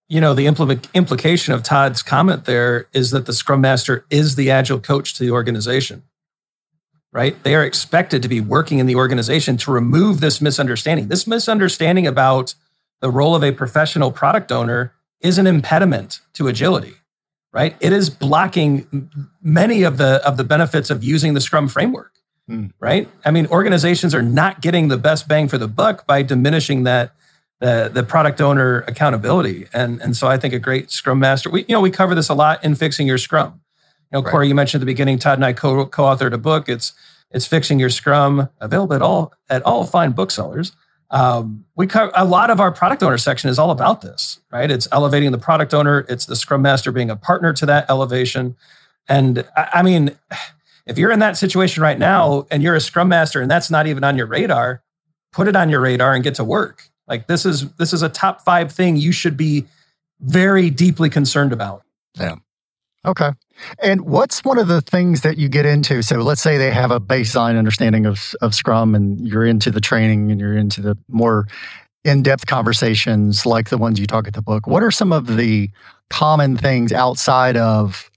[0.09, 4.37] You know, the impl- implication of Todd's comment there is that the Scrum Master is
[4.37, 6.03] the agile coach to the organization,
[7.13, 7.43] right?
[7.43, 12.07] They are expected to be working in the organization to remove this misunderstanding, this misunderstanding
[12.07, 12.55] about
[13.01, 16.95] the role of a professional product owner is an impediment to agility,
[17.53, 17.77] right?
[17.81, 19.11] It is blocking
[19.43, 22.13] many of the of the benefits of using the Scrum framework,
[22.51, 22.73] mm.
[22.81, 23.09] right?
[23.25, 27.15] I mean, organizations are not getting the best bang for the buck by diminishing that
[27.61, 31.51] the the product owner accountability, and and so I think a great Scrum master.
[31.51, 33.61] We you know we cover this a lot in fixing your Scrum.
[34.11, 34.31] You know, right.
[34.31, 35.19] Corey, you mentioned at the beginning.
[35.19, 36.69] Todd and I co co-authored a book.
[36.69, 36.93] It's
[37.31, 40.73] it's fixing your Scrum, available at all at all fine booksellers.
[41.13, 44.71] Um, we a lot of our product owner section is all about this, right?
[44.71, 46.07] It's elevating the product owner.
[46.09, 48.57] It's the Scrum Master being a partner to that elevation.
[49.09, 50.17] And I, I mean,
[50.87, 53.87] if you're in that situation right now and you're a Scrum Master and that's not
[53.87, 54.83] even on your radar,
[55.33, 56.89] put it on your radar and get to work.
[57.07, 59.67] Like this is this is a top five thing you should be
[60.21, 61.83] very deeply concerned about.
[62.19, 62.37] Yeah.
[63.05, 63.31] Okay.
[63.83, 66.03] And what's one of the things that you get into?
[66.03, 69.81] So let's say they have a baseline understanding of, of Scrum and you're into the
[69.81, 71.47] training and you're into the more
[72.05, 74.67] in-depth conversations like the ones you talk at the book.
[74.67, 75.71] What are some of the
[76.11, 78.11] common things outside of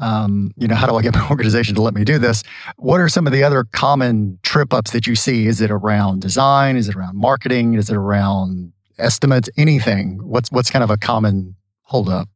[0.00, 2.42] um, you know, how do I get my organization to let me do this?
[2.76, 5.46] What are some of the other common trip ups that you see?
[5.46, 6.76] Is it around design?
[6.76, 7.74] Is it around marketing?
[7.74, 9.48] Is it around estimates?
[9.56, 10.20] Anything?
[10.22, 12.28] What's what's kind of a common holdup?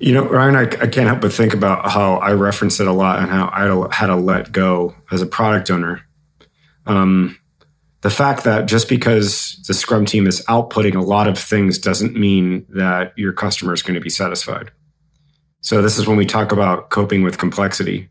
[0.00, 2.92] You know, Ryan, I, I, can't help but think about how I reference it a
[2.92, 6.00] lot and how I had to let go as a product owner.
[6.86, 7.38] Um,
[8.00, 12.16] the fact that just because the Scrum team is outputting a lot of things doesn't
[12.16, 14.70] mean that your customer is going to be satisfied.
[15.60, 18.08] So, this is when we talk about coping with complexity.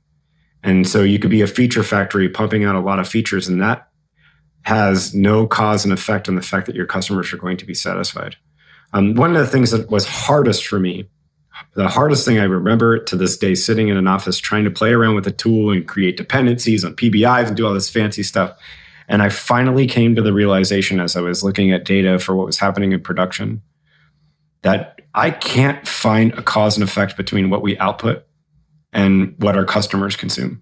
[0.62, 3.60] And so, you could be a feature factory pumping out a lot of features, and
[3.63, 3.89] that
[4.62, 7.73] has no cause and effect on the fact that your customers are going to be
[7.73, 8.36] satisfied.
[8.93, 11.10] Um, one of the things that was hardest for me
[11.75, 14.91] the hardest thing I remember to this day, sitting in an office trying to play
[14.91, 18.57] around with a tool and create dependencies on PBIs and do all this fancy stuff.
[19.07, 22.45] And I finally came to the realization as I was looking at data for what
[22.45, 23.61] was happening in production
[24.61, 28.25] that I can't find a cause and effect between what we output
[28.93, 30.61] and what our customers consume.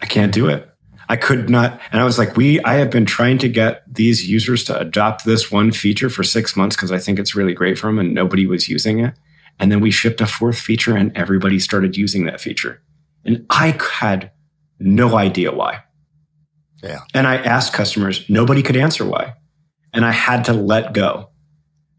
[0.00, 0.68] I can't do it.
[1.08, 1.80] I could not.
[1.90, 5.24] And I was like, we, I have been trying to get these users to adopt
[5.24, 8.14] this one feature for six months because I think it's really great for them and
[8.14, 9.14] nobody was using it.
[9.62, 12.82] And then we shipped a fourth feature and everybody started using that feature.
[13.24, 14.32] And I had
[14.80, 15.84] no idea why.
[16.82, 17.02] Yeah.
[17.14, 19.34] And I asked customers, nobody could answer why.
[19.94, 21.30] And I had to let go.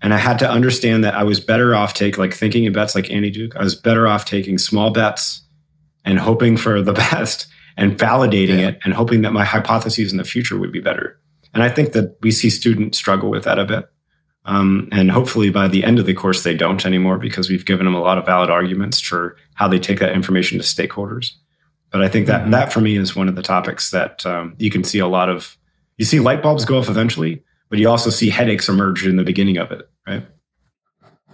[0.02, 2.96] And I had to understand that I was better off take like thinking of bets
[2.96, 3.56] like Annie Duke.
[3.56, 5.48] I was better off taking small bets
[6.04, 7.48] and hoping for the best
[7.78, 8.68] and validating yeah.
[8.68, 11.18] it and hoping that my hypotheses in the future would be better.
[11.54, 13.86] And I think that we see students struggle with that a bit.
[14.46, 17.86] Um, and hopefully by the end of the course, they don't anymore because we've given
[17.86, 21.32] them a lot of valid arguments for how they take that information to stakeholders.
[21.92, 22.52] But I think that mm-hmm.
[22.52, 25.30] that for me is one of the topics that um, you can see a lot
[25.30, 25.58] of.
[25.98, 29.24] You see light bulbs go off eventually, but you also see headaches emerge in the
[29.24, 30.26] beginning of it, right?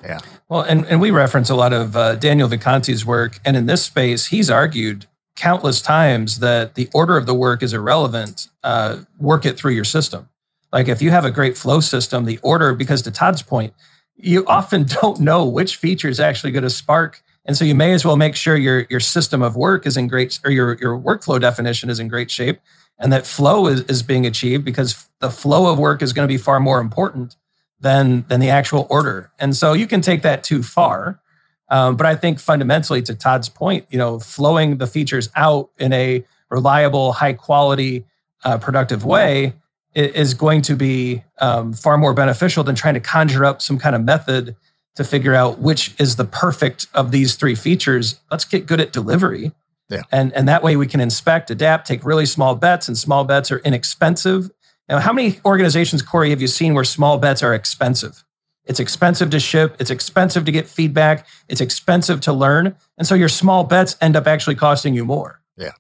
[0.04, 0.20] Yeah.
[0.50, 3.40] Well, and, and we reference a lot of uh, Daniel Vacanti's work.
[3.46, 7.74] And in this space, he's argued countless times that the order of the work is
[7.74, 8.48] irrelevant.
[8.64, 10.30] Uh, work it through your system.
[10.72, 13.74] Like if you have a great flow system, the order, because to Todd's point,
[14.16, 17.22] you often don't know which feature is actually going to spark.
[17.46, 20.08] And so you may as well make sure your, your system of work is in
[20.08, 22.60] great, or your, your workflow definition is in great shape
[23.00, 26.32] and that flow is, is being achieved because the flow of work is going to
[26.32, 27.38] be far more important
[27.80, 29.32] than, than the actual order.
[29.40, 31.22] And so you can take that too far.
[31.70, 35.94] Um, but I think fundamentally to Todd's point, you know, flowing the features out in
[35.94, 38.06] a reliable, high quality,
[38.44, 39.54] uh, productive way
[39.96, 43.96] is going to be um, far more beneficial than trying to conjure up some kind
[43.96, 44.56] of method
[44.96, 48.20] to figure out which is the perfect of these three features.
[48.30, 49.52] Let's get good at delivery.
[49.90, 50.04] Yeah.
[50.12, 53.52] And, and that way we can inspect, adapt, take really small bets, and small bets
[53.52, 54.52] are inexpensive.
[54.88, 58.24] Now, how many organizations, Corey, have you seen where small bets are expensive?
[58.66, 62.76] It's expensive to ship, it's expensive to get feedback, it's expensive to learn.
[63.00, 65.42] And so your small bets end up actually costing you more.
[65.58, 65.72] Yeah.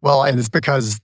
[0.00, 1.00] Well, and it's because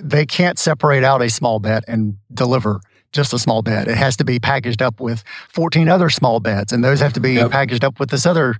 [0.00, 2.80] they can't separate out a small bet and deliver
[3.12, 3.88] just a small bet.
[3.88, 7.20] It has to be packaged up with 14 other small bets, and those have to
[7.20, 7.50] be yep.
[7.50, 8.56] packaged up with this other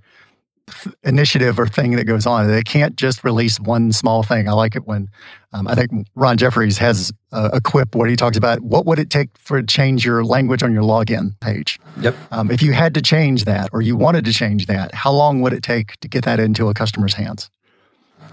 [1.03, 2.47] initiative or thing that goes on.
[2.47, 4.49] They can't just release one small thing.
[4.49, 5.09] I like it when
[5.53, 8.97] um, I think Ron Jeffries has a, a, quip where he talks about what would
[8.97, 11.79] it take for to change your language on your login page.
[12.01, 12.15] Yep.
[12.31, 15.41] Um, if you had to change that or you wanted to change that, how long
[15.41, 17.49] would it take to get that into a customer's hands?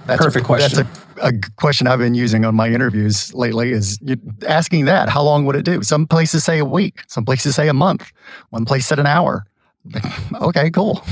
[0.06, 0.84] That's Perfect a, question.
[0.84, 3.98] That's a, a, question I've been using on my interviews lately is
[4.46, 5.08] asking that.
[5.08, 5.82] How long would it do?
[5.82, 7.02] Some places say a week.
[7.06, 8.12] Some places say a month.
[8.50, 9.46] One place said an hour.
[10.34, 11.04] okay, cool.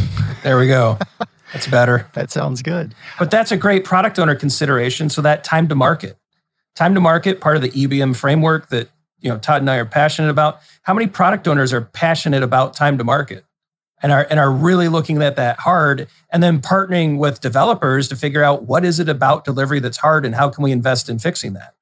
[0.43, 0.99] There we go.
[1.53, 2.09] That's better.
[2.15, 2.95] that sounds good.
[3.19, 5.11] But that's a great product owner consideration.
[5.11, 6.17] So that time to market,
[6.77, 8.89] time to market, part of the EBM framework that
[9.21, 10.61] you know Todd and I are passionate about.
[10.83, 13.45] How many product owners are passionate about time to market?
[14.03, 18.17] And are and are really looking at that hard and then partnering with developers to
[18.17, 21.19] figure out what is it about delivery that's hard and how can we invest in
[21.19, 21.75] fixing that.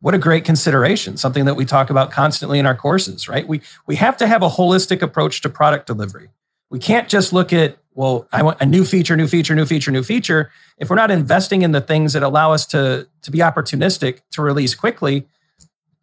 [0.00, 3.46] What a great consideration something that we talk about constantly in our courses right?
[3.46, 6.30] We we have to have a holistic approach to product delivery.
[6.70, 9.90] We can't just look at well i want a new feature new feature new feature
[9.90, 10.50] new feature.
[10.78, 14.42] If we're not investing in the things that allow us to to be opportunistic to
[14.42, 15.26] release quickly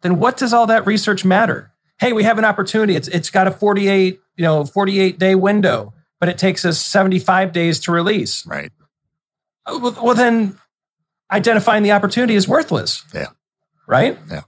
[0.02, 1.72] then what does all that research matter?
[1.98, 2.94] Hey, we have an opportunity.
[2.94, 7.52] It's it's got a 48, you know, 48 day window, but it takes us 75
[7.52, 8.46] days to release.
[8.46, 8.70] Right.
[9.66, 10.58] Uh, well, well then
[11.30, 13.04] identifying the opportunity is worthless.
[13.14, 13.28] Yeah.
[13.86, 14.18] Right?
[14.30, 14.42] Yeah.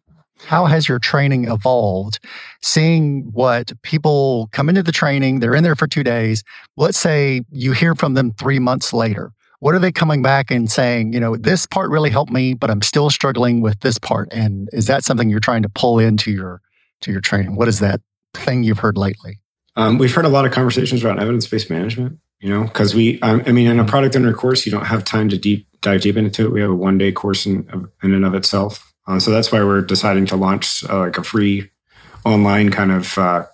[0.44, 2.18] How has your training evolved?
[2.62, 6.42] Seeing what people come into the training, they're in there for two days.
[6.77, 9.33] Let's say you hear from them three months later.
[9.61, 12.70] What are they coming back and saying, you know, this part really helped me, but
[12.70, 14.29] I'm still struggling with this part?
[14.33, 16.61] And is that something you're trying to pull into your
[17.01, 17.57] to your training?
[17.57, 18.01] What is that
[18.35, 19.40] thing you've heard lately?
[19.76, 22.18] Um, we've heard a lot of conversations around evidence based management.
[22.40, 25.30] You know, because we, I mean, in a product owner course, you don't have time
[25.30, 26.52] to deep dive deep into it.
[26.52, 27.66] We have a one day course in,
[28.02, 31.22] in and of itself, uh, so that's why we're deciding to launch uh, like a
[31.22, 31.70] free
[32.24, 33.46] online kind of uh,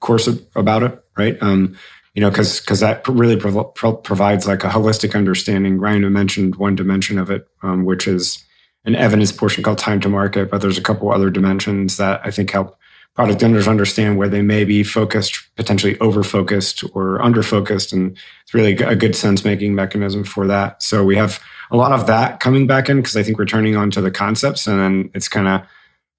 [0.00, 1.36] course about it, right?
[1.40, 1.76] Um,
[2.14, 5.78] you know, because because that really pro- provides like a holistic understanding.
[5.78, 8.44] Ryan mentioned one dimension of it, um, which is
[8.84, 12.30] an evidence portion called time to market, but there's a couple other dimensions that I
[12.30, 12.78] think help
[13.14, 17.92] product owners understand where they may be focused, potentially over focused or under focused.
[17.92, 20.82] And it's really a good sense making mechanism for that.
[20.82, 23.76] So we have a lot of that coming back in because I think we're turning
[23.76, 25.62] on to the concepts and then it's kind of,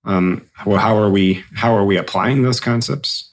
[0.06, 3.30] um, well, how are we, how are we applying those concepts?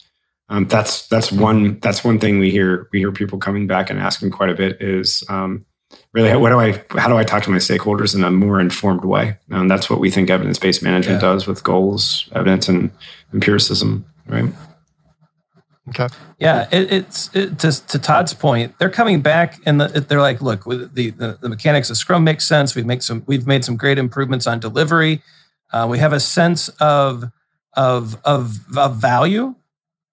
[0.49, 4.01] Um, that's, that's one, that's one thing we hear, we hear people coming back and
[4.01, 5.65] asking quite a bit is, um,
[6.13, 9.05] really what do I how do I talk to my stakeholders in a more informed
[9.05, 9.37] way?
[9.51, 11.29] And that's what we think evidence based management yeah.
[11.29, 12.91] does with goals, evidence, and
[13.33, 14.53] empiricism, right?
[15.89, 16.09] Okay.
[16.39, 18.79] Yeah, it, it's it, to, to Todd's point.
[18.79, 22.45] They're coming back and the, they're like, look, the, the, the mechanics of Scrum makes
[22.45, 22.75] sense.
[22.75, 25.23] We've made some we've made some great improvements on delivery.
[25.73, 27.25] Uh, we have a sense of
[27.75, 29.57] of of, of value.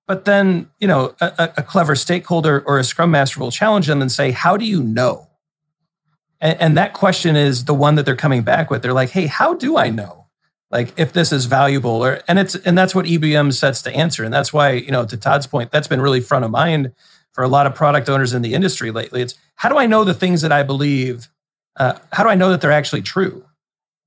[0.07, 4.01] But then, you know, a, a clever stakeholder or a Scrum Master will challenge them
[4.01, 5.29] and say, "How do you know?"
[6.41, 8.81] And, and that question is the one that they're coming back with.
[8.81, 10.18] They're like, hey, how do I know?
[10.71, 14.23] Like if this is valuable or and it's and that's what EBM sets to answer.
[14.23, 16.93] And that's why, you know, to Todd's point, that's been really front of mind
[17.31, 19.21] for a lot of product owners in the industry lately.
[19.21, 21.27] It's how do I know the things that I believe?
[21.75, 23.45] Uh, how do I know that they're actually true?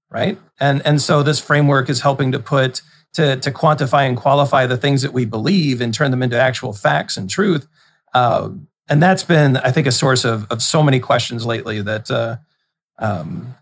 [0.09, 0.39] Right.
[0.61, 2.83] And and so this framework is helping to put
[3.15, 6.73] to to quantify and qualify the things that we believe and turn them into actual
[6.73, 7.67] facts and truth.
[8.15, 11.81] Um, and that's been, I think, a source of of so many questions lately.
[11.83, 12.37] That, uh,
[12.99, 13.57] um,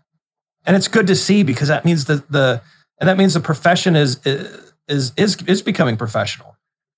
[0.65, 2.61] and it's good to see because that means that the
[3.01, 6.55] and that means the profession is is is is becoming professional,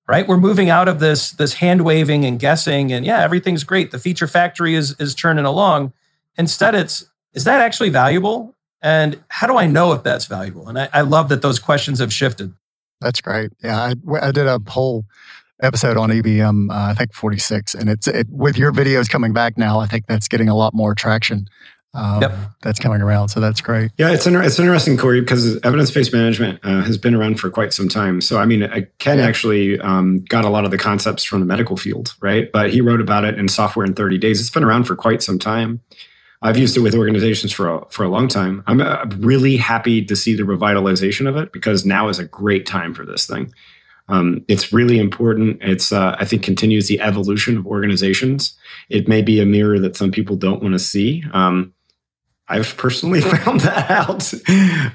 [0.08, 0.28] right?
[0.28, 3.92] We're moving out of this this hand waving and guessing, and yeah, everything's great.
[3.92, 5.94] The feature factory is is churning along.
[6.38, 8.54] Instead, it's is that actually valuable?
[8.82, 10.68] And how do I know if that's valuable?
[10.68, 12.54] And I, I love that those questions have shifted.
[13.00, 13.52] That's great.
[13.64, 15.06] Yeah, I, I did a whole
[15.62, 17.76] episode on EBM, uh, I think 46.
[17.76, 20.74] And it's it, with your videos coming back now, I think that's getting a lot
[20.74, 21.48] more traction.
[21.96, 22.34] Um, yep.
[22.62, 23.30] That's coming around.
[23.30, 23.92] So that's great.
[23.98, 27.50] Yeah, it's, inter- it's interesting, Corey, because evidence based management uh, has been around for
[27.50, 28.20] quite some time.
[28.20, 29.26] So, I mean, Ken yeah.
[29.26, 32.52] actually um, got a lot of the concepts from the medical field, right?
[32.52, 34.40] But he wrote about it in Software in 30 Days.
[34.40, 35.82] It's been around for quite some time.
[36.42, 38.64] I've used it with organizations for a, for a long time.
[38.68, 42.66] I'm uh, really happy to see the revitalization of it because now is a great
[42.66, 43.54] time for this thing.
[44.10, 45.60] Um, it's really important.
[45.62, 48.58] It's uh, I think continues the evolution of organizations.
[48.90, 51.24] It may be a mirror that some people don't want to see.
[51.32, 51.74] Um,
[52.48, 54.34] I've personally found that out,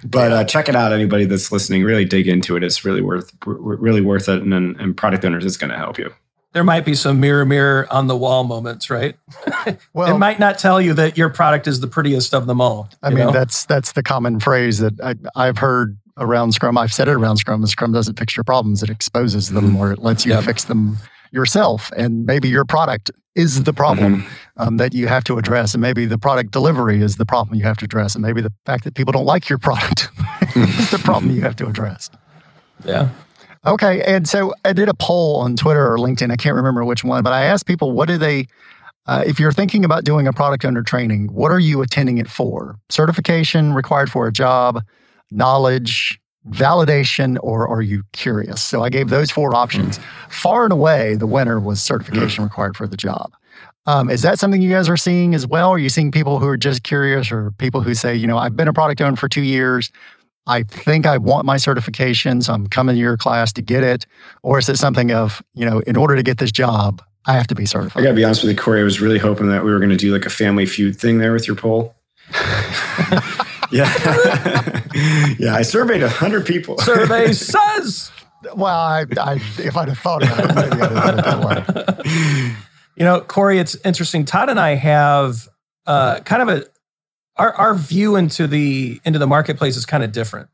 [0.05, 0.93] but uh, check it out.
[0.93, 2.63] Anybody that's listening, really dig into it.
[2.63, 6.13] It's really worth really worth it, and, and product owners is going to help you.
[6.53, 9.17] There might be some mirror mirror on the wall moments, right?
[9.93, 12.89] Well, it might not tell you that your product is the prettiest of them all.
[13.03, 13.33] I mean, know?
[13.33, 16.79] that's that's the common phrase that I, I've heard around Scrum.
[16.79, 17.67] I've said it around Scrum.
[17.67, 19.77] Scrum doesn't fix your problems; it exposes them, mm-hmm.
[19.77, 20.45] or it lets you yep.
[20.45, 20.97] fix them
[21.33, 21.91] yourself.
[21.97, 24.63] And maybe your product is the problem mm-hmm.
[24.63, 27.63] um, that you have to address, and maybe the product delivery is the problem you
[27.63, 30.11] have to address, and maybe the fact that people don't like your product
[30.57, 32.11] is the problem you have to address.
[32.85, 33.09] Yeah.
[33.65, 36.33] Okay, and so I did a poll on Twitter or LinkedIn.
[36.33, 38.47] I can't remember which one, but I asked people, what do they?
[39.07, 42.29] Uh, if you're thinking about doing a product owner training, what are you attending it
[42.29, 42.77] for?
[42.91, 44.83] Certification required for a job,
[45.31, 48.63] knowledge, validation, or are you curious?
[48.63, 49.99] So I gave those four options.
[49.99, 50.31] Mm-hmm.
[50.31, 52.45] Far and away, the winner was certification mm-hmm.
[52.45, 53.33] required for the job.
[53.87, 55.71] Um, is that something you guys are seeing as well?
[55.71, 58.55] Are you seeing people who are just curious or people who say, you know, I've
[58.55, 59.91] been a product owner for two years.
[60.47, 62.53] I think I want my certifications.
[62.53, 64.07] I'm coming to your class to get it.
[64.43, 67.47] Or is it something of, you know, in order to get this job, I have
[67.47, 68.03] to be certified?
[68.03, 68.81] I got to be honest with you, Corey.
[68.81, 71.19] I was really hoping that we were going to do like a family feud thing
[71.19, 71.95] there with your poll.
[73.71, 73.93] yeah.
[75.39, 75.55] yeah.
[75.55, 76.79] I surveyed 100 people.
[76.81, 78.11] Survey says.
[78.55, 82.05] Well, I, I, if I'd have thought about it, maybe I'd have done it that
[82.05, 82.55] way.
[82.97, 84.25] You know, Corey, it's interesting.
[84.25, 85.49] Todd and I have
[85.87, 86.65] uh, kind of a
[87.37, 90.49] our our view into the into the marketplace is kind of different.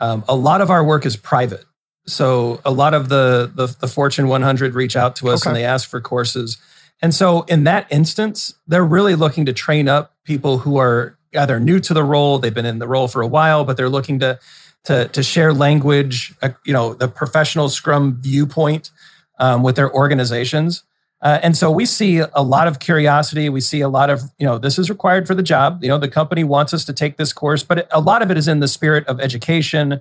[0.00, 1.64] Um, a lot of our work is private,
[2.06, 5.50] so a lot of the the, the Fortune 100 reach out to us Okay.
[5.50, 6.58] and they ask for courses.
[7.02, 11.60] And so, in that instance, they're really looking to train up people who are either
[11.60, 14.20] new to the role, they've been in the role for a while, but they're looking
[14.20, 14.38] to
[14.84, 18.90] to to share language, uh, you know, the professional Scrum viewpoint
[19.38, 20.84] um, with their organizations.
[21.22, 23.48] Uh, and so we see a lot of curiosity.
[23.48, 25.82] We see a lot of, you know, this is required for the job.
[25.82, 28.36] You know, the company wants us to take this course, but a lot of it
[28.36, 30.00] is in the spirit of education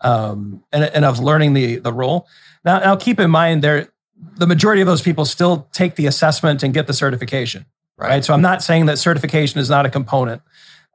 [0.00, 2.26] um, and, and of learning the the role.
[2.64, 3.88] Now, now keep in mind, there
[4.36, 7.66] the majority of those people still take the assessment and get the certification,
[7.96, 8.24] right?
[8.24, 10.42] So I'm not saying that certification is not a component,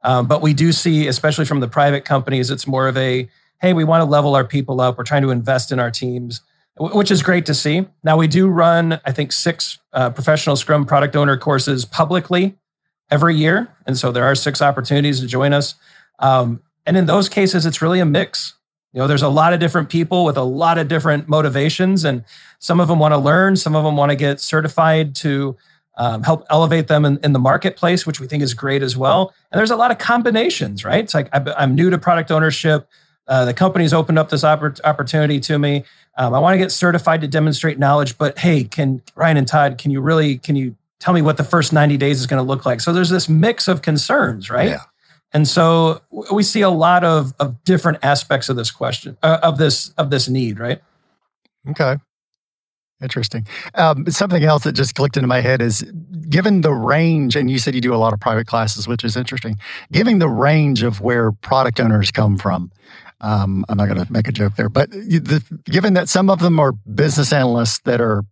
[0.02, 3.28] um, but we do see, especially from the private companies, it's more of a
[3.60, 4.96] hey, we want to level our people up.
[4.96, 6.40] We're trying to invest in our teams
[6.80, 7.86] wh- which is great to see.
[8.02, 12.56] Now we do run, I think, six uh, professional Scrum product owner courses publicly
[13.10, 15.74] every year, and so there are six opportunities to join us.
[16.18, 18.54] Um, and in those cases, it's really a mix.
[18.92, 22.24] You know, there's a lot of different people with a lot of different motivations, and
[22.58, 25.56] some of them want to learn, some of them want to get certified to
[26.00, 29.34] um, help elevate them in, in the marketplace, which we think is great as well.
[29.52, 31.04] And there's a lot of combinations, right?
[31.04, 32.88] It's like I'm new to product ownership.
[33.28, 35.84] Uh, the company's opened up this oppor- opportunity to me.
[36.16, 39.76] Um, I want to get certified to demonstrate knowledge, but hey, can Ryan and Todd,
[39.76, 42.48] can you really, can you tell me what the first 90 days is going to
[42.48, 42.80] look like?
[42.80, 44.70] So there's this mix of concerns, right?
[44.70, 44.80] Yeah.
[45.34, 46.00] And so
[46.32, 50.08] we see a lot of, of different aspects of this question, uh, of this, of
[50.08, 50.80] this need, right?
[51.68, 51.98] Okay.
[53.02, 53.46] Interesting.
[53.74, 55.82] Um, something else that just clicked into my head is
[56.28, 59.16] given the range, and you said you do a lot of private classes, which is
[59.16, 59.56] interesting,
[59.90, 62.70] given the range of where product owners come from.
[63.22, 66.40] Um, I'm not going to make a joke there, but the, given that some of
[66.40, 68.24] them are business analysts that are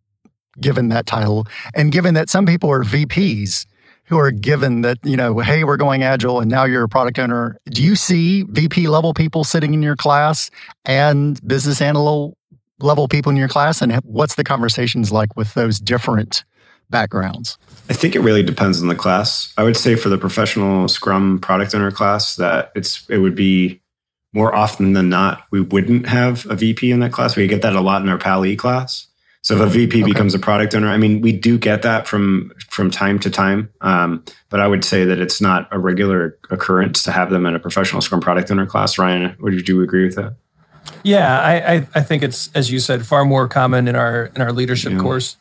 [0.60, 3.66] given that title, and given that some people are VPs
[4.04, 7.18] who are given that, you know, hey, we're going agile and now you're a product
[7.18, 10.50] owner, do you see VP level people sitting in your class
[10.86, 12.34] and business analyst
[12.80, 16.44] level people in your class and what's the conversations like with those different
[16.90, 17.58] backgrounds
[17.90, 19.52] I think it really depends on the class.
[19.56, 23.80] I would say for the professional Scrum product owner class that it's it would be
[24.34, 27.34] more often than not we wouldn't have a VP in that class.
[27.34, 29.06] We get that a lot in our PAL E class.
[29.40, 30.12] So if a VP Okay.
[30.12, 33.70] becomes a product owner, I mean, we do get that from from time to time,
[33.80, 37.54] um, but I would say that it's not a regular occurrence to have them in
[37.54, 38.98] a professional Scrum product owner class.
[38.98, 40.34] Ryan, would you agree with that?
[41.02, 44.42] Yeah, I, I, I think it's as you said, far more common in our in
[44.42, 44.98] our leadership Yeah.
[45.00, 45.36] course.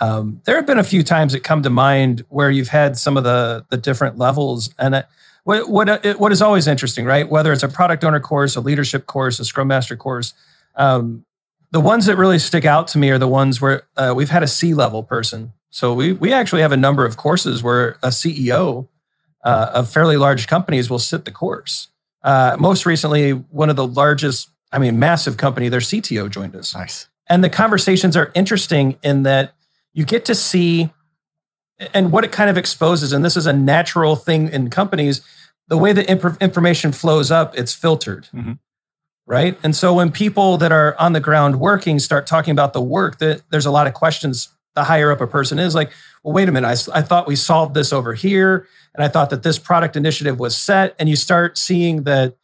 [0.00, 3.16] Um, there have been a few times that come to mind where you've had some
[3.16, 5.02] of the the different levels, and uh,
[5.44, 7.28] what what uh, what is always interesting, right?
[7.28, 10.34] Whether it's a product owner course, a leadership course, a Scrum Master course,
[10.76, 11.24] um,
[11.70, 14.42] the ones that really stick out to me are the ones where uh, we've had
[14.42, 15.52] a C level person.
[15.70, 18.88] So we we actually have a number of courses where a CEO
[19.44, 21.88] uh, of fairly large companies will sit the course.
[22.22, 26.74] Uh, most recently, one of the largest, I mean, massive company, their CTO joined us.
[26.74, 29.54] nice And the conversations are interesting in that
[29.92, 30.90] you get to see,
[31.92, 35.20] and what it kind of exposes, and this is a natural thing in companies,
[35.68, 38.28] the way the inf- information flows up, it's filtered.
[38.34, 38.58] Mhm.
[39.26, 39.58] Right.
[39.62, 43.18] And so when people that are on the ground working start talking about the work,
[43.18, 44.48] that there's a lot of questions.
[44.74, 45.92] The higher up a person is like,
[46.24, 48.66] well, wait a minute, I thought we solved this over here.
[48.94, 50.94] And I thought that this product initiative was set.
[50.98, 52.36] And you start seeing that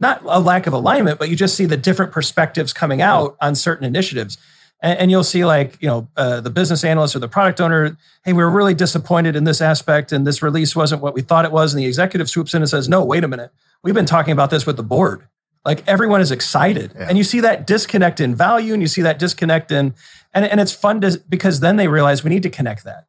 [0.00, 3.54] not a lack of alignment, but you just see the different perspectives coming out on
[3.54, 4.38] certain initiatives.
[4.80, 7.96] And, and you'll see, like, you know, uh, the business analyst or the product owner,
[8.24, 11.44] hey, we were really disappointed in this aspect, and this release wasn't what we thought
[11.44, 11.74] it was.
[11.74, 13.50] And the executive swoops in and says, no, wait a minute.
[13.82, 15.26] We've been talking about this with the board.
[15.64, 16.92] Like everyone is excited.
[16.94, 17.06] Yeah.
[17.08, 19.94] And you see that disconnect in value and you see that disconnect in,
[20.32, 23.04] and, and it's fun to, because then they realize we need to connect that.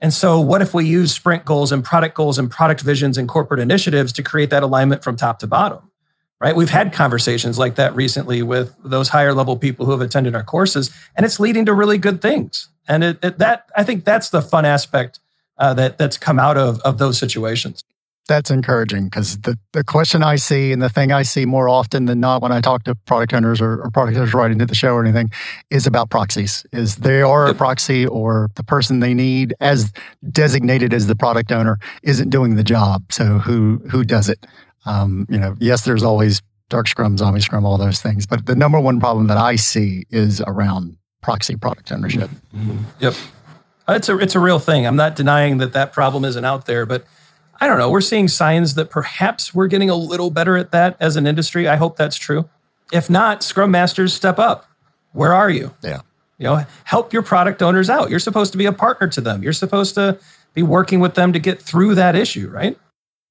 [0.00, 3.28] And so, what if we use sprint goals and product goals and product visions and
[3.28, 5.87] corporate initiatives to create that alignment from top to bottom?
[6.40, 6.54] Right?
[6.54, 10.44] We've had conversations like that recently with those higher level people who have attended our
[10.44, 12.68] courses, and it's leading to really good things.
[12.86, 15.18] And it, it, that I think that's the fun aspect
[15.58, 17.82] uh, that that's come out of of those situations.
[18.28, 22.04] that's encouraging because the, the question I see and the thing I see more often
[22.04, 24.74] than not when I talk to product owners or, or product owners writing to the
[24.74, 25.30] show or anything
[25.70, 26.64] is about proxies.
[26.72, 29.92] Is they are a proxy or the person they need as
[30.30, 33.02] designated as the product owner isn't doing the job.
[33.10, 34.46] So who who does it?
[34.86, 38.26] Um, you know, yes, there's always dark scrum, zombie scrum, all those things.
[38.26, 42.30] But the number one problem that I see is around proxy product ownership.
[42.54, 42.78] Mm-hmm.
[43.00, 43.14] Yep.
[43.88, 44.86] It's a, it's a real thing.
[44.86, 47.04] I'm not denying that that problem isn't out there, but
[47.60, 47.90] I don't know.
[47.90, 51.66] We're seeing signs that perhaps we're getting a little better at that as an industry.
[51.66, 52.48] I hope that's true.
[52.92, 54.66] If not, Scrum Masters step up.
[55.12, 55.74] Where are you?
[55.82, 56.02] Yeah.
[56.38, 58.10] You know, help your product owners out.
[58.10, 59.42] You're supposed to be a partner to them.
[59.42, 60.18] You're supposed to
[60.54, 62.78] be working with them to get through that issue, right?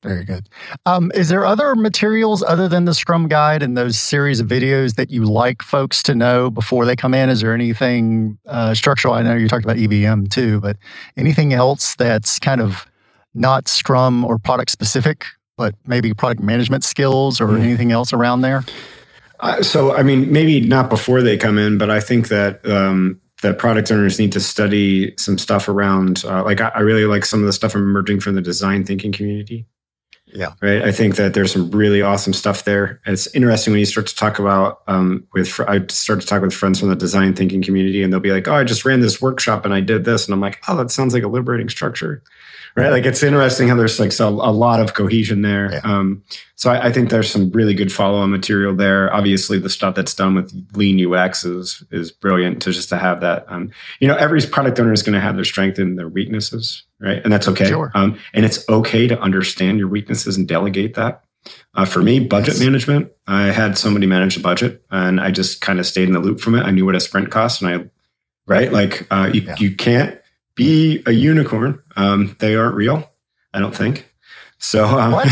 [0.07, 0.47] Very good.
[0.85, 4.95] Um, is there other materials other than the Scrum Guide and those series of videos
[4.95, 7.29] that you like folks to know before they come in?
[7.29, 9.13] Is there anything uh, structural?
[9.13, 10.77] I know you talked about EBM too, but
[11.17, 12.85] anything else that's kind of
[13.33, 15.25] not Scrum or product specific,
[15.57, 17.59] but maybe product management skills or mm.
[17.59, 18.63] anything else around there?
[19.39, 23.21] Uh, so, I mean, maybe not before they come in, but I think that um,
[23.41, 26.23] that product owners need to study some stuff around.
[26.25, 29.11] Uh, like, I, I, really like some of the stuff emerging from the design thinking
[29.11, 29.65] community.
[30.37, 30.83] Yeah, right.
[30.83, 33.01] I think that there's some really awesome stuff there.
[33.07, 35.59] It's interesting when you start to talk about um, with.
[35.67, 38.47] I start to talk with friends from the design thinking community, and they'll be like,
[38.47, 40.91] "Oh, I just ran this workshop and I did this," and I'm like, "Oh, that
[40.91, 42.21] sounds like a liberating structure."
[42.77, 42.91] right?
[42.91, 45.73] Like it's interesting how there's like so a lot of cohesion there.
[45.73, 45.81] Yeah.
[45.83, 46.23] Um,
[46.55, 49.13] so I, I, think there's some really good follow-on material there.
[49.13, 53.21] Obviously, the stuff that's done with Lean UX is is brilliant to just to have
[53.21, 53.45] that.
[53.47, 56.83] Um, you know, every product owner is going to have their strength and their weaknesses,
[56.99, 57.21] right?
[57.23, 57.67] And that's okay.
[57.67, 57.91] Sure.
[57.93, 61.23] Um, and it's okay to understand your weaknesses and delegate that.
[61.75, 62.63] Uh, for me, budget yes.
[62.63, 66.19] management, I had somebody manage the budget, and I just kind of stayed in the
[66.19, 66.63] loop from it.
[66.63, 67.89] I knew what a sprint cost, and I,
[68.47, 69.55] right, like uh, you, yeah.
[69.57, 70.19] you can't
[70.55, 71.81] be a unicorn.
[71.95, 73.09] Um, they aren't real,
[73.53, 74.11] I don't think.
[74.57, 75.23] So, um,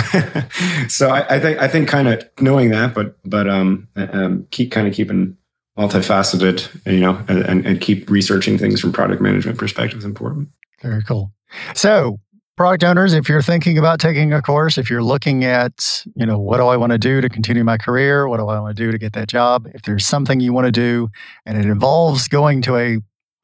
[0.88, 4.72] so I, I, think I think kind of knowing that, but but um, um keep
[4.72, 5.36] kind of keeping
[5.78, 10.48] multifaceted, you know, and, and keep researching things from product management perspective is important.
[10.82, 11.34] Very cool.
[11.74, 12.20] So,
[12.56, 16.40] product owners, if you're thinking about taking a course, if you're looking at, you know,
[16.40, 18.28] what do I want to do to continue my career?
[18.28, 19.68] What do I want to do to get that job?
[19.74, 21.10] If there's something you want to do
[21.46, 22.98] and it involves going to a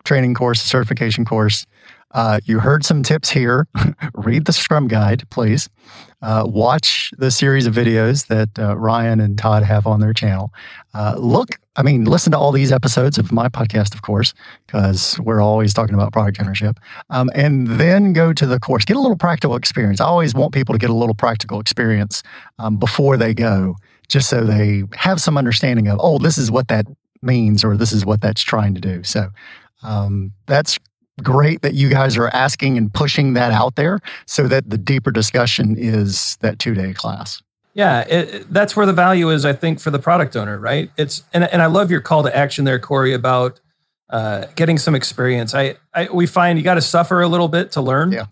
[0.04, 1.66] training course, a certification course.
[2.14, 3.68] Uh, you heard some tips here.
[4.14, 5.70] Read the Scrum Guide, please.
[6.22, 10.54] Uh, watch the series of videos that uh, Ryan and Todd have on their channel.
[10.94, 14.34] Uh, look, I mean, listen to all these episodes of my podcast, of course,
[14.68, 16.80] because we're always talking about product ownership.
[17.10, 18.86] Um, and then go to the course.
[18.86, 20.00] Get a little practical experience.
[20.02, 22.22] I always want people to get a little practical experience
[22.60, 23.78] um, before they go,
[24.10, 26.86] just so they have some understanding of, oh, this is what that
[27.22, 29.02] means or this is what that's trying to do.
[29.04, 29.30] So
[29.82, 30.78] um, that's
[31.22, 35.12] great that you guys are asking and pushing that out there so that the deeper
[35.12, 37.42] discussion is that two day class.
[37.74, 40.92] Yeah, it, that's where the value is, I think, for the product owner, right?
[40.98, 43.62] It's and, and I love your call to action there, Corey, about
[44.10, 45.56] uh, getting some experience.
[45.56, 48.12] I, I we find you got to suffer a little bit to learn.
[48.12, 48.26] Yeah.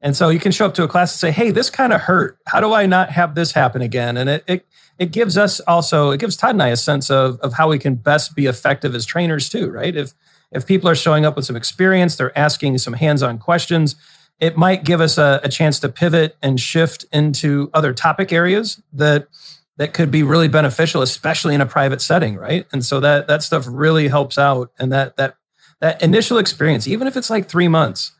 [0.00, 2.02] And so you can show up to a class and say, "Hey, this kind of
[2.02, 2.38] hurt.
[2.46, 4.66] How do I not have this happen again?" And it, it
[4.98, 7.78] it gives us also it gives Todd and I a sense of of how we
[7.78, 9.94] can best be effective as trainers too, right?
[9.94, 10.14] If
[10.52, 13.96] if people are showing up with some experience, they're asking some hands on questions,
[14.38, 18.82] it might give us a, a, chance to pivot and shift into other topic areas
[18.92, 19.28] that
[19.78, 22.66] that could be really beneficial, especially in a private setting, right?
[22.72, 24.72] And so that that stuff really helps out.
[24.78, 25.36] And that that
[25.80, 28.12] that initial experience, even if it's like three months,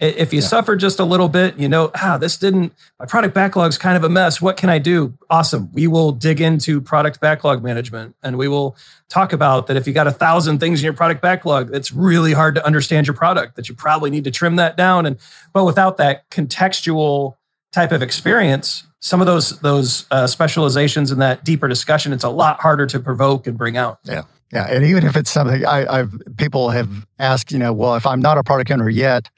[0.00, 0.46] if you yeah.
[0.46, 4.02] suffer just a little bit, you know, ah, this didn't, my product backlog's kind of
[4.02, 4.42] a mess.
[4.42, 5.14] What can I do?
[5.30, 5.70] Awesome.
[5.72, 8.76] We will dig into product backlog management and we will
[9.08, 12.32] talk about that if you got a thousand things in your product backlog, it's really
[12.32, 15.06] hard to understand your product, that you probably need to trim that down.
[15.06, 15.16] And,
[15.52, 17.36] but without that contextual
[17.72, 22.30] type of experience, some of those, those uh, specializations and that deeper discussion, it's a
[22.30, 24.00] lot harder to provoke and bring out.
[24.02, 24.22] Yeah.
[24.52, 24.66] Yeah.
[24.68, 28.20] And even if it's something I, I've, people have asked, you know, well, if I'm
[28.20, 29.28] not a product owner yet,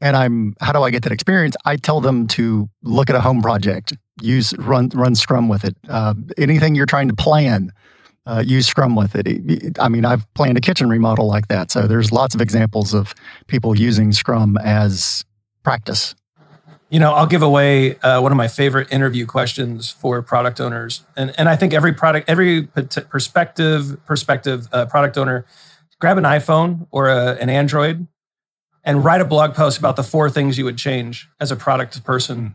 [0.00, 1.56] and I'm how do I get that experience?
[1.64, 5.76] I tell them to look at a home project, use run run Scrum with it.
[5.88, 7.72] Uh, anything you're trying to plan,
[8.26, 9.78] uh, use Scrum with it.
[9.78, 13.14] I mean, I've planned a kitchen remodel like that, so there's lots of examples of
[13.46, 15.24] people using Scrum as
[15.62, 16.14] practice.
[16.90, 21.04] You know, I'll give away uh, one of my favorite interview questions for product owners,
[21.16, 25.44] and and I think every product, every perspective perspective uh, product owner,
[25.98, 28.06] grab an iPhone or a, an Android
[28.84, 32.04] and write a blog post about the four things you would change as a product
[32.04, 32.54] person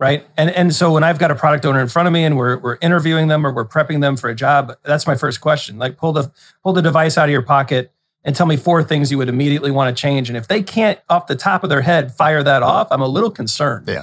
[0.00, 0.26] right?
[0.36, 2.58] And and so when i've got a product owner in front of me and we're,
[2.58, 5.78] we're interviewing them or we're prepping them for a job that's my first question.
[5.78, 6.32] Like pull the
[6.64, 7.92] pull the device out of your pocket
[8.24, 10.28] and tell me four things you would immediately want to change.
[10.28, 13.08] And if they can't off the top of their head fire that off i'm a
[13.08, 13.86] little concerned.
[13.86, 14.02] Yeah.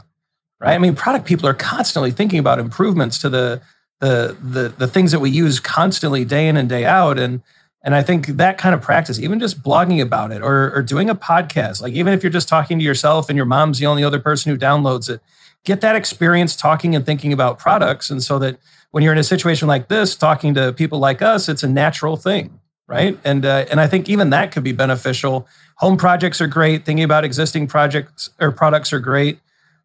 [0.60, 0.76] Right?
[0.76, 3.62] I mean product people are constantly thinking about improvements to the
[4.00, 7.18] the the, the things that we use constantly day in and day out.
[7.18, 7.42] And
[7.88, 11.10] and I think that kind of practice, even just blogging about it or, or doing
[11.10, 14.04] a podcast, like even if you're just talking to yourself and your mom's the only
[14.04, 15.22] other person who downloads it,
[15.64, 18.10] get that experience talking and thinking about products.
[18.10, 18.58] And so that
[18.92, 22.18] when you're in a situation like this, talking to people like us, it's a natural
[22.18, 23.18] thing, right?
[23.24, 25.48] And uh, and I think even that could be beneficial.
[25.76, 26.84] Home projects are great.
[26.84, 29.40] Thinking about existing projects or products are great.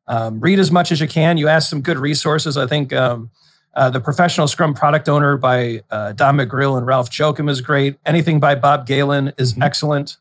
[0.08, 1.36] Um, read as much as you can.
[1.36, 2.56] You ask some good resources.
[2.56, 3.30] I think um,
[3.74, 7.96] uh, the Professional Scrum Product Owner by uh, Don McGreal and Ralph Jocham is great.
[8.04, 9.62] Anything by Bob Galen is mm-hmm.
[9.62, 10.18] excellent.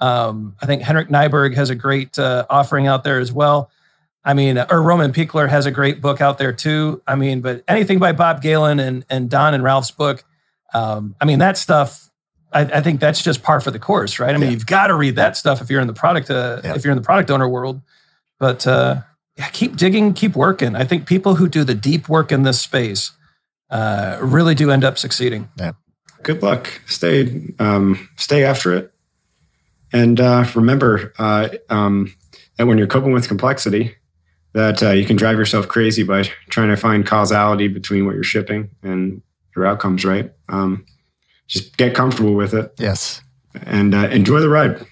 [0.00, 3.70] Um, I think Henrik Kniberg has a great uh, offering out there as well.
[4.24, 7.02] I mean, or Roman Pichler has a great book out there too.
[7.06, 10.24] I mean, but anything by Bob Galen and, and Don and Ralph's book,
[10.74, 12.10] um, I mean, that stuff,
[12.52, 14.30] I, I, think that's just par for the course, right?
[14.30, 14.50] I mean, yeah.
[14.50, 16.74] you've got to read that stuff if you're in the product, uh, yeah.
[16.74, 17.80] if you're in the product owner world.
[18.38, 19.00] But uh,
[19.38, 20.74] yeah, keep digging, keep working.
[20.74, 23.12] I think people who do the deep work in this space
[23.70, 25.48] uh, really do end up succeeding.
[25.56, 25.72] Yeah.
[26.24, 26.80] Good luck.
[26.86, 28.92] Stay, um, stay after it,
[29.92, 32.12] and uh, remember uh, um,
[32.56, 33.94] that when you're coping with complexity,
[34.52, 38.24] that uh, you can drive yourself crazy by trying to find causality between what you're
[38.24, 39.22] shipping and
[39.54, 40.04] your outcomes.
[40.04, 40.32] Right.
[40.48, 40.84] Um,
[41.46, 42.72] just get comfortable with it.
[42.78, 43.22] Yes.
[43.62, 44.84] And uh, enjoy the ride.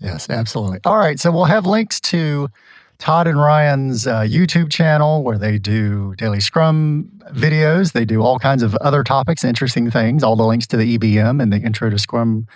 [0.00, 0.80] Yes, absolutely.
[0.84, 1.18] All right.
[1.20, 2.50] So we'll have links to
[2.98, 7.92] Todd and Ryan's uh, YouTube channel where they do daily Scrum videos.
[7.92, 11.42] They do all kinds of other topics, interesting things, all the links to the EBM
[11.42, 12.46] and the intro to Scrum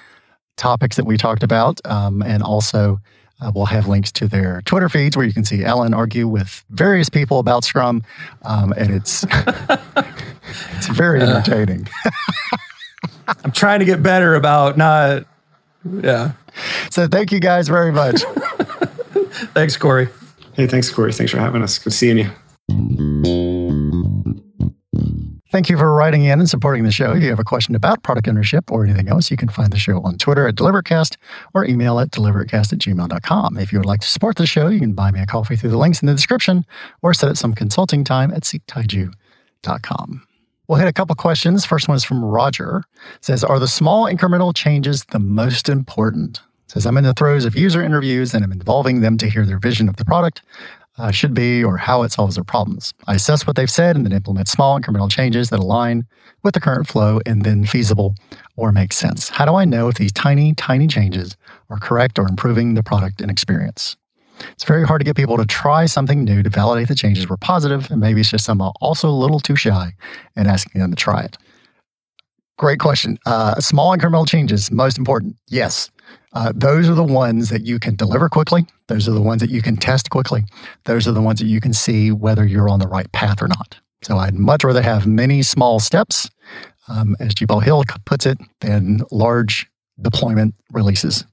[0.56, 1.80] topics that we talked about.
[1.84, 3.00] Um, and also,
[3.40, 6.64] uh, we'll have links to their Twitter feeds where you can see Ellen argue with
[6.70, 8.02] various people about Scrum.
[8.42, 9.24] Um, and it's,
[10.76, 11.88] it's very entertaining.
[13.44, 15.24] I'm trying to get better about not,
[16.00, 16.32] yeah.
[16.90, 18.22] So thank you guys very much.
[19.54, 20.08] Thanks, Corey.
[20.58, 21.12] Hey, thanks, Corey.
[21.12, 21.78] Thanks for having us.
[21.78, 22.30] Good seeing you.
[25.52, 27.12] Thank you for writing in and supporting the show.
[27.12, 29.78] If you have a question about product ownership or anything else, you can find the
[29.78, 31.16] show on Twitter at Delivercast
[31.54, 33.56] or email at delivercast at gmail.com.
[33.56, 35.70] If you would like to support the show, you can buy me a coffee through
[35.70, 36.66] the links in the description
[37.02, 40.26] or set up some consulting time at seektaiju.com.
[40.66, 41.64] We'll hit a couple questions.
[41.64, 42.82] First one is from Roger.
[43.14, 46.40] It says, Are the small incremental changes the most important?
[46.68, 49.58] Says, I'm in the throes of user interviews and I'm involving them to hear their
[49.58, 50.42] vision of the product
[50.98, 52.92] uh, should be or how it solves their problems.
[53.06, 56.06] I assess what they've said and then implement small incremental changes that align
[56.42, 58.14] with the current flow and then feasible
[58.56, 59.28] or make sense.
[59.28, 61.36] How do I know if these tiny, tiny changes
[61.70, 63.96] are correct or improving the product and experience?
[64.52, 67.36] It's very hard to get people to try something new to validate the changes were
[67.36, 69.94] positive, and maybe it's just I'm also a little too shy
[70.36, 71.36] and asking them to try it.
[72.56, 73.18] Great question.
[73.26, 75.36] Uh, small incremental changes, most important.
[75.48, 75.90] Yes.
[76.32, 78.66] Uh, those are the ones that you can deliver quickly.
[78.88, 80.44] Those are the ones that you can test quickly.
[80.84, 83.48] Those are the ones that you can see whether you're on the right path or
[83.48, 83.78] not.
[84.02, 86.30] So I'd much rather have many small steps,
[86.88, 89.66] um, as GeePaw Hill puts it, than large
[90.00, 91.24] deployment releases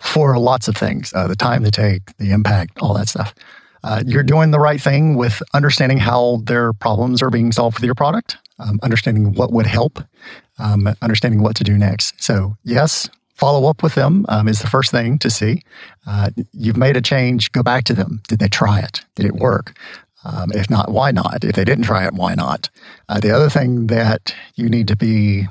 [0.00, 3.34] for lots of things uh, the time to take, the impact, all that stuff.
[3.84, 7.84] Uh, you're doing the right thing with understanding how their problems are being solved with
[7.84, 10.02] your product, um, understanding what would help,
[10.58, 12.20] um, understanding what to do next.
[12.22, 13.08] So, yes,
[13.38, 15.62] follow up with them um, is the first thing to see.
[16.06, 18.20] Uh, you've made a change, go back to them.
[18.28, 19.00] Did they try it?
[19.14, 19.78] Did it work?
[20.24, 21.44] Um, if not, why not?
[21.44, 22.68] If they didn't try it, why not?
[23.08, 25.46] Uh, the other thing that you need to be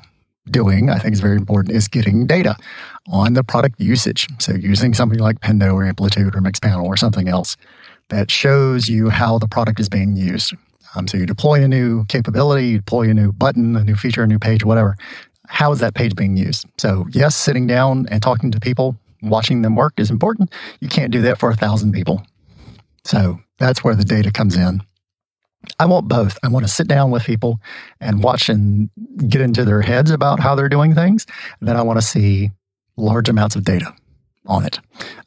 [0.52, 2.58] doing, I think is very important, is getting data
[3.08, 4.28] on the product usage.
[4.40, 7.56] So using something like Pendo or Amplitude or Mixpanel or something else
[8.10, 10.54] that shows you how the product is being used.
[10.96, 14.24] Um, so you deploy a new capability, you deploy a new button, a new feature,
[14.24, 14.98] a new page, whatever
[15.48, 16.66] how is that page being used?
[16.78, 20.54] So, yes, sitting down and talking to people, watching them work is important.
[20.80, 22.22] You can't do that for a thousand people.
[23.04, 24.82] So, that's where the data comes in.
[25.80, 26.38] I want both.
[26.44, 27.60] I want to sit down with people
[28.00, 28.90] and watch and
[29.28, 31.26] get into their heads about how they're doing things.
[31.60, 32.52] And then I want to see
[32.96, 33.94] large amounts of data
[34.46, 34.80] on it.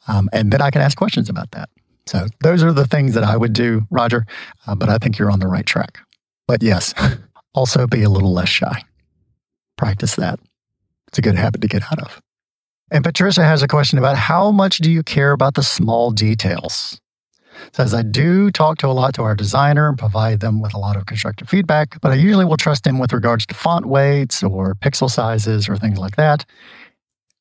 [0.07, 1.69] Um, and then I can ask questions about that.
[2.05, 4.25] So those are the things that I would do, Roger.
[4.65, 5.99] Uh, but I think you're on the right track.
[6.47, 6.93] But yes,
[7.53, 8.83] also be a little less shy
[9.81, 10.39] practice that.
[11.07, 12.21] It's a good habit to get out of.
[12.91, 17.01] And Patricia has a question about how much do you care about the small details?
[17.73, 20.77] Says, I do talk to a lot to our designer and provide them with a
[20.77, 24.43] lot of constructive feedback, but I usually will trust him with regards to font weights
[24.43, 26.45] or pixel sizes or things like that.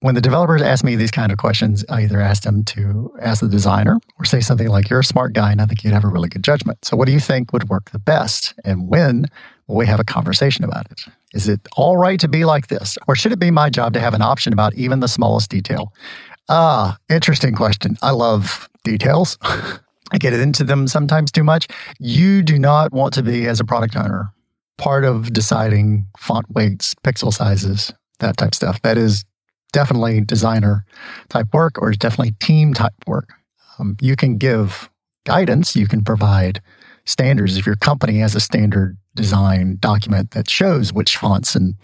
[0.01, 3.43] When the developers ask me these kind of questions, I either ask them to ask
[3.43, 6.05] the designer or say something like, You're a smart guy and I think you'd have
[6.05, 6.87] a really good judgment.
[6.87, 8.55] So, what do you think would work the best?
[8.65, 9.27] And when
[9.75, 11.03] we have a conversation about it?
[11.33, 12.99] Is it all right to be like this?
[13.07, 15.93] Or should it be my job to have an option about even the smallest detail?
[16.49, 17.97] Ah, interesting question.
[18.03, 19.39] I love details.
[20.13, 21.69] I get into them sometimes too much.
[22.01, 24.33] You do not want to be, as a product owner,
[24.77, 28.83] part of deciding font weights, pixel sizes, that type stuff.
[28.83, 29.25] That is
[29.73, 30.85] definitely designer
[31.29, 33.31] type work or definitely team type work.
[33.79, 34.91] Um, you can give
[35.25, 35.77] guidance.
[35.77, 36.61] You can provide
[37.11, 37.57] standards.
[37.57, 41.75] If your company has a standard design document that shows which fonts and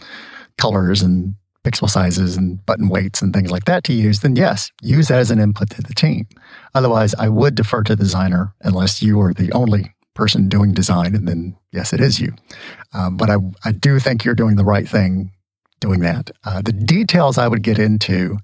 [0.57, 4.70] colors and pixel sizes and button weights and things like that to use, then yes,
[4.83, 6.27] use that as an input to the team.
[6.74, 11.14] Otherwise, I would defer to the designer unless you are the only person doing design.
[11.14, 12.33] And then, yes, it is you.
[12.95, 15.33] Um, but I, I do think you're doing the right thing
[15.81, 16.31] doing that.
[16.45, 18.39] Uh, the details I would get into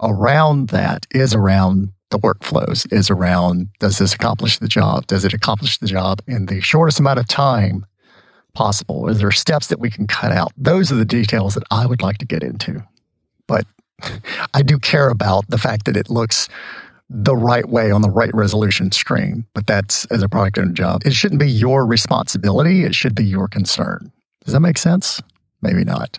[0.00, 5.06] around that is around the workflows, is around does this accomplish the job?
[5.06, 7.86] Does it accomplish the job in the shortest amount of time
[8.54, 9.08] possible?
[9.08, 10.52] Is there steps that we can cut out?
[10.56, 12.84] Those are the details that I would like to get into.
[13.46, 13.66] But
[14.54, 16.48] I do care about the fact that it looks
[17.10, 19.46] the right way on the right resolution screen.
[19.54, 21.02] But that's as a product owner job.
[21.06, 22.84] It shouldn't be your responsibility.
[22.84, 24.12] It should be your concern.
[24.44, 25.22] Does that make sense?
[25.62, 26.18] Maybe not.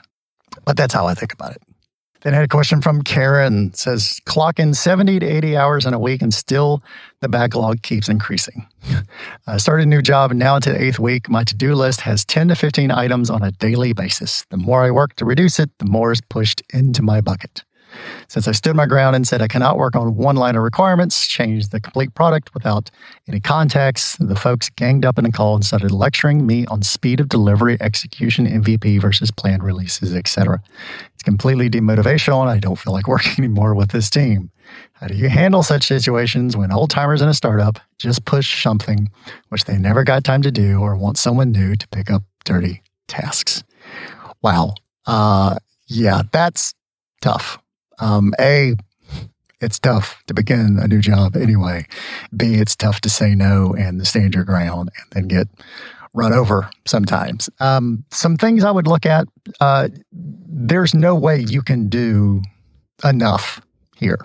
[0.65, 1.61] But that's how I think about it.
[2.21, 5.93] Then I had a question from Karen says clock in 70 to 80 hours in
[5.93, 6.83] a week and still
[7.21, 8.67] the backlog keeps increasing.
[9.47, 11.29] I started a new job now into the eighth week.
[11.29, 14.45] My to-do list has 10 to 15 items on a daily basis.
[14.49, 17.63] The more I work to reduce it, the more is pushed into my bucket.
[18.27, 21.25] Since I stood my ground and said I cannot work on one line of requirements,
[21.27, 22.89] change the complete product without
[23.27, 27.19] any context, the folks ganged up in a call and started lecturing me on speed
[27.19, 30.61] of delivery, execution, MVP versus planned releases, etc.
[31.13, 34.51] It's completely demotivational and I don't feel like working anymore with this team.
[34.93, 39.09] How do you handle such situations when old timers in a startup just push something
[39.49, 42.83] which they never got time to do or want someone new to pick up dirty
[43.07, 43.63] tasks?
[44.41, 44.75] Wow.
[45.05, 46.73] Uh, yeah, that's
[47.21, 47.57] tough.
[47.99, 48.75] Um, a,
[49.61, 51.85] it's tough to begin a new job anyway.
[52.35, 55.47] B, it's tough to say no and stand your ground and then get
[56.13, 57.49] run over sometimes.
[57.59, 59.27] Um, some things I would look at
[59.59, 62.41] uh, there's no way you can do
[63.03, 63.61] enough
[63.95, 64.19] here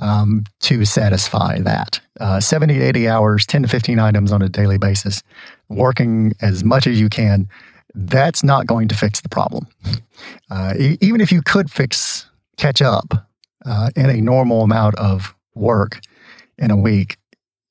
[0.00, 2.00] um, to satisfy that.
[2.20, 5.22] Uh, 70 80 hours, 10 to 15 items on a daily basis,
[5.68, 7.48] working as much as you can,
[7.94, 9.66] that's not going to fix the problem.
[10.50, 12.26] Uh, e- even if you could fix
[12.56, 13.28] catch up
[13.66, 16.00] uh, in a normal amount of work
[16.58, 17.16] in a week,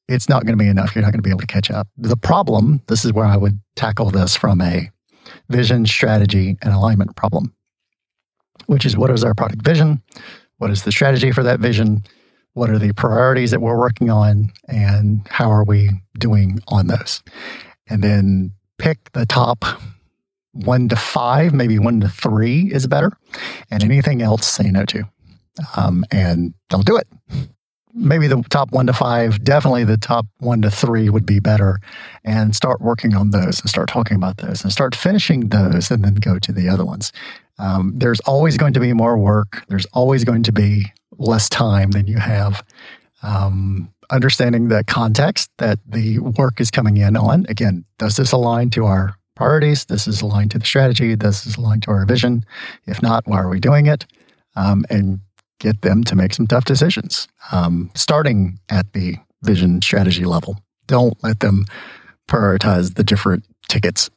[0.07, 0.95] it's not going to be enough.
[0.95, 1.87] You're not going to be able to catch up.
[1.97, 4.89] The problem, this is where I would tackle this from a
[5.49, 7.53] vision, strategy, and alignment problem,
[8.65, 10.01] which is what is our product vision?
[10.57, 12.03] What is the strategy for that vision?
[12.53, 14.51] What are the priorities that we're working on?
[14.67, 17.23] And how are we doing on those?
[17.87, 19.65] And then pick the top
[20.53, 23.11] one to five, maybe one to three is better.
[23.69, 25.03] And anything else, say no to.
[25.75, 27.07] Um, and don't do it.
[27.95, 31.79] Maybe the top one to five, definitely the top one to three would be better.
[32.23, 36.03] And start working on those and start talking about those and start finishing those and
[36.03, 37.11] then go to the other ones.
[37.59, 39.63] Um, there's always going to be more work.
[39.67, 40.85] There's always going to be
[41.17, 42.63] less time than you have.
[43.21, 47.45] Um, understanding the context that the work is coming in on.
[47.47, 49.83] Again, does this align to our priorities.
[49.85, 51.15] This is aligned to the strategy.
[51.15, 52.45] This is aligned to our vision.
[52.87, 54.05] If not, why are we doing it?
[54.55, 55.19] Um, and
[55.59, 60.59] get them to make some tough decisions, um, starting at the vision strategy level.
[60.87, 61.65] Don't let them
[62.29, 64.09] prioritize the different tickets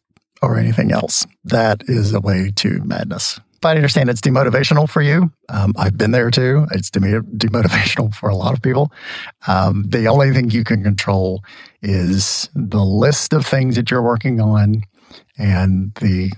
[0.43, 1.27] or anything else.
[1.43, 3.41] That is a way to madness.
[3.61, 5.33] But I understand it's demotivational for you.
[5.49, 6.67] Um, I've been there too.
[6.71, 8.93] It's demotivational for a lot of people.
[9.49, 11.43] Um, the only thing you can control
[11.83, 14.83] is the list of things that you're working on
[15.39, 16.33] and the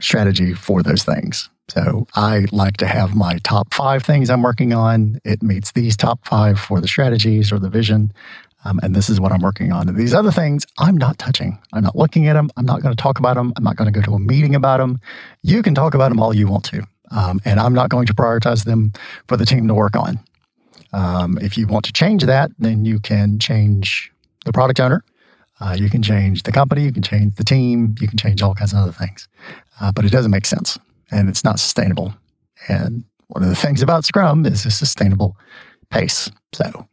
[0.00, 1.50] strategy for those things.
[1.68, 5.20] So I like to have my top five things I'm working on.
[5.24, 8.12] It meets these top five for the strategies or the vision.
[8.64, 9.88] Um, and this is what I'm working on.
[9.88, 11.58] And these other things, I'm not touching.
[11.72, 12.50] I'm not looking at them.
[12.56, 13.52] I'm not going to talk about them.
[13.56, 14.98] I'm not going to go to a meeting about them.
[15.42, 16.82] You can talk about them all you want to.
[17.10, 18.92] Um, and I'm not going to prioritize them
[19.28, 20.18] for the team to work on.
[20.92, 24.10] Um, if you want to change that, then you can change
[24.44, 25.04] the product owner
[25.60, 28.54] uh, you can change the company, you can change the team, you can change all
[28.54, 29.28] kinds of other things.
[29.80, 30.78] Uh, but it doesn't make sense
[31.10, 32.14] and it's not sustainable.
[32.68, 35.36] And one of the things about Scrum is a sustainable
[35.90, 36.30] pace.
[36.52, 36.88] So,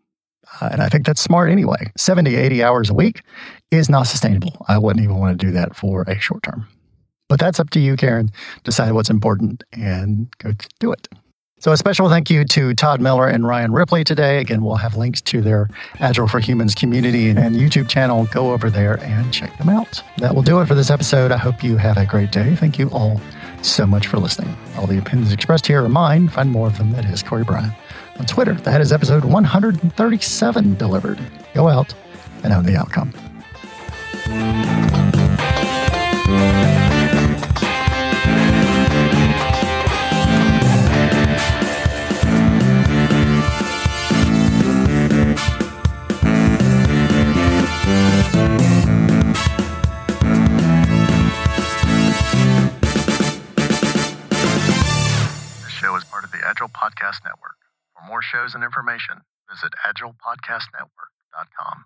[0.61, 1.91] uh, and I think that's smart anyway.
[1.97, 3.21] 70, 80 hours a week
[3.71, 4.65] is not sustainable.
[4.67, 6.67] I wouldn't even want to do that for a short term.
[7.27, 8.29] But that's up to you, Karen.
[8.63, 11.07] Decide what's important and go do it.
[11.57, 14.39] So, a special thank you to Todd Miller and Ryan Ripley today.
[14.39, 18.27] Again, we'll have links to their Agile for Humans community and YouTube channel.
[18.31, 20.03] Go over there and check them out.
[20.17, 21.31] That will do it for this episode.
[21.31, 22.55] I hope you have a great day.
[22.55, 23.21] Thank you all
[23.61, 24.55] so much for listening.
[24.77, 26.27] All the opinions expressed here are mine.
[26.27, 27.73] Find more of them at is Corey Bryant
[28.19, 28.53] on Twitter.
[28.53, 31.19] That is episode 137 delivered.
[31.53, 31.93] Go out
[32.43, 33.13] and own the outcome.
[56.85, 57.57] Podcast Network.
[57.97, 61.85] For more shows and information, visit agilepodcastnetwork.com.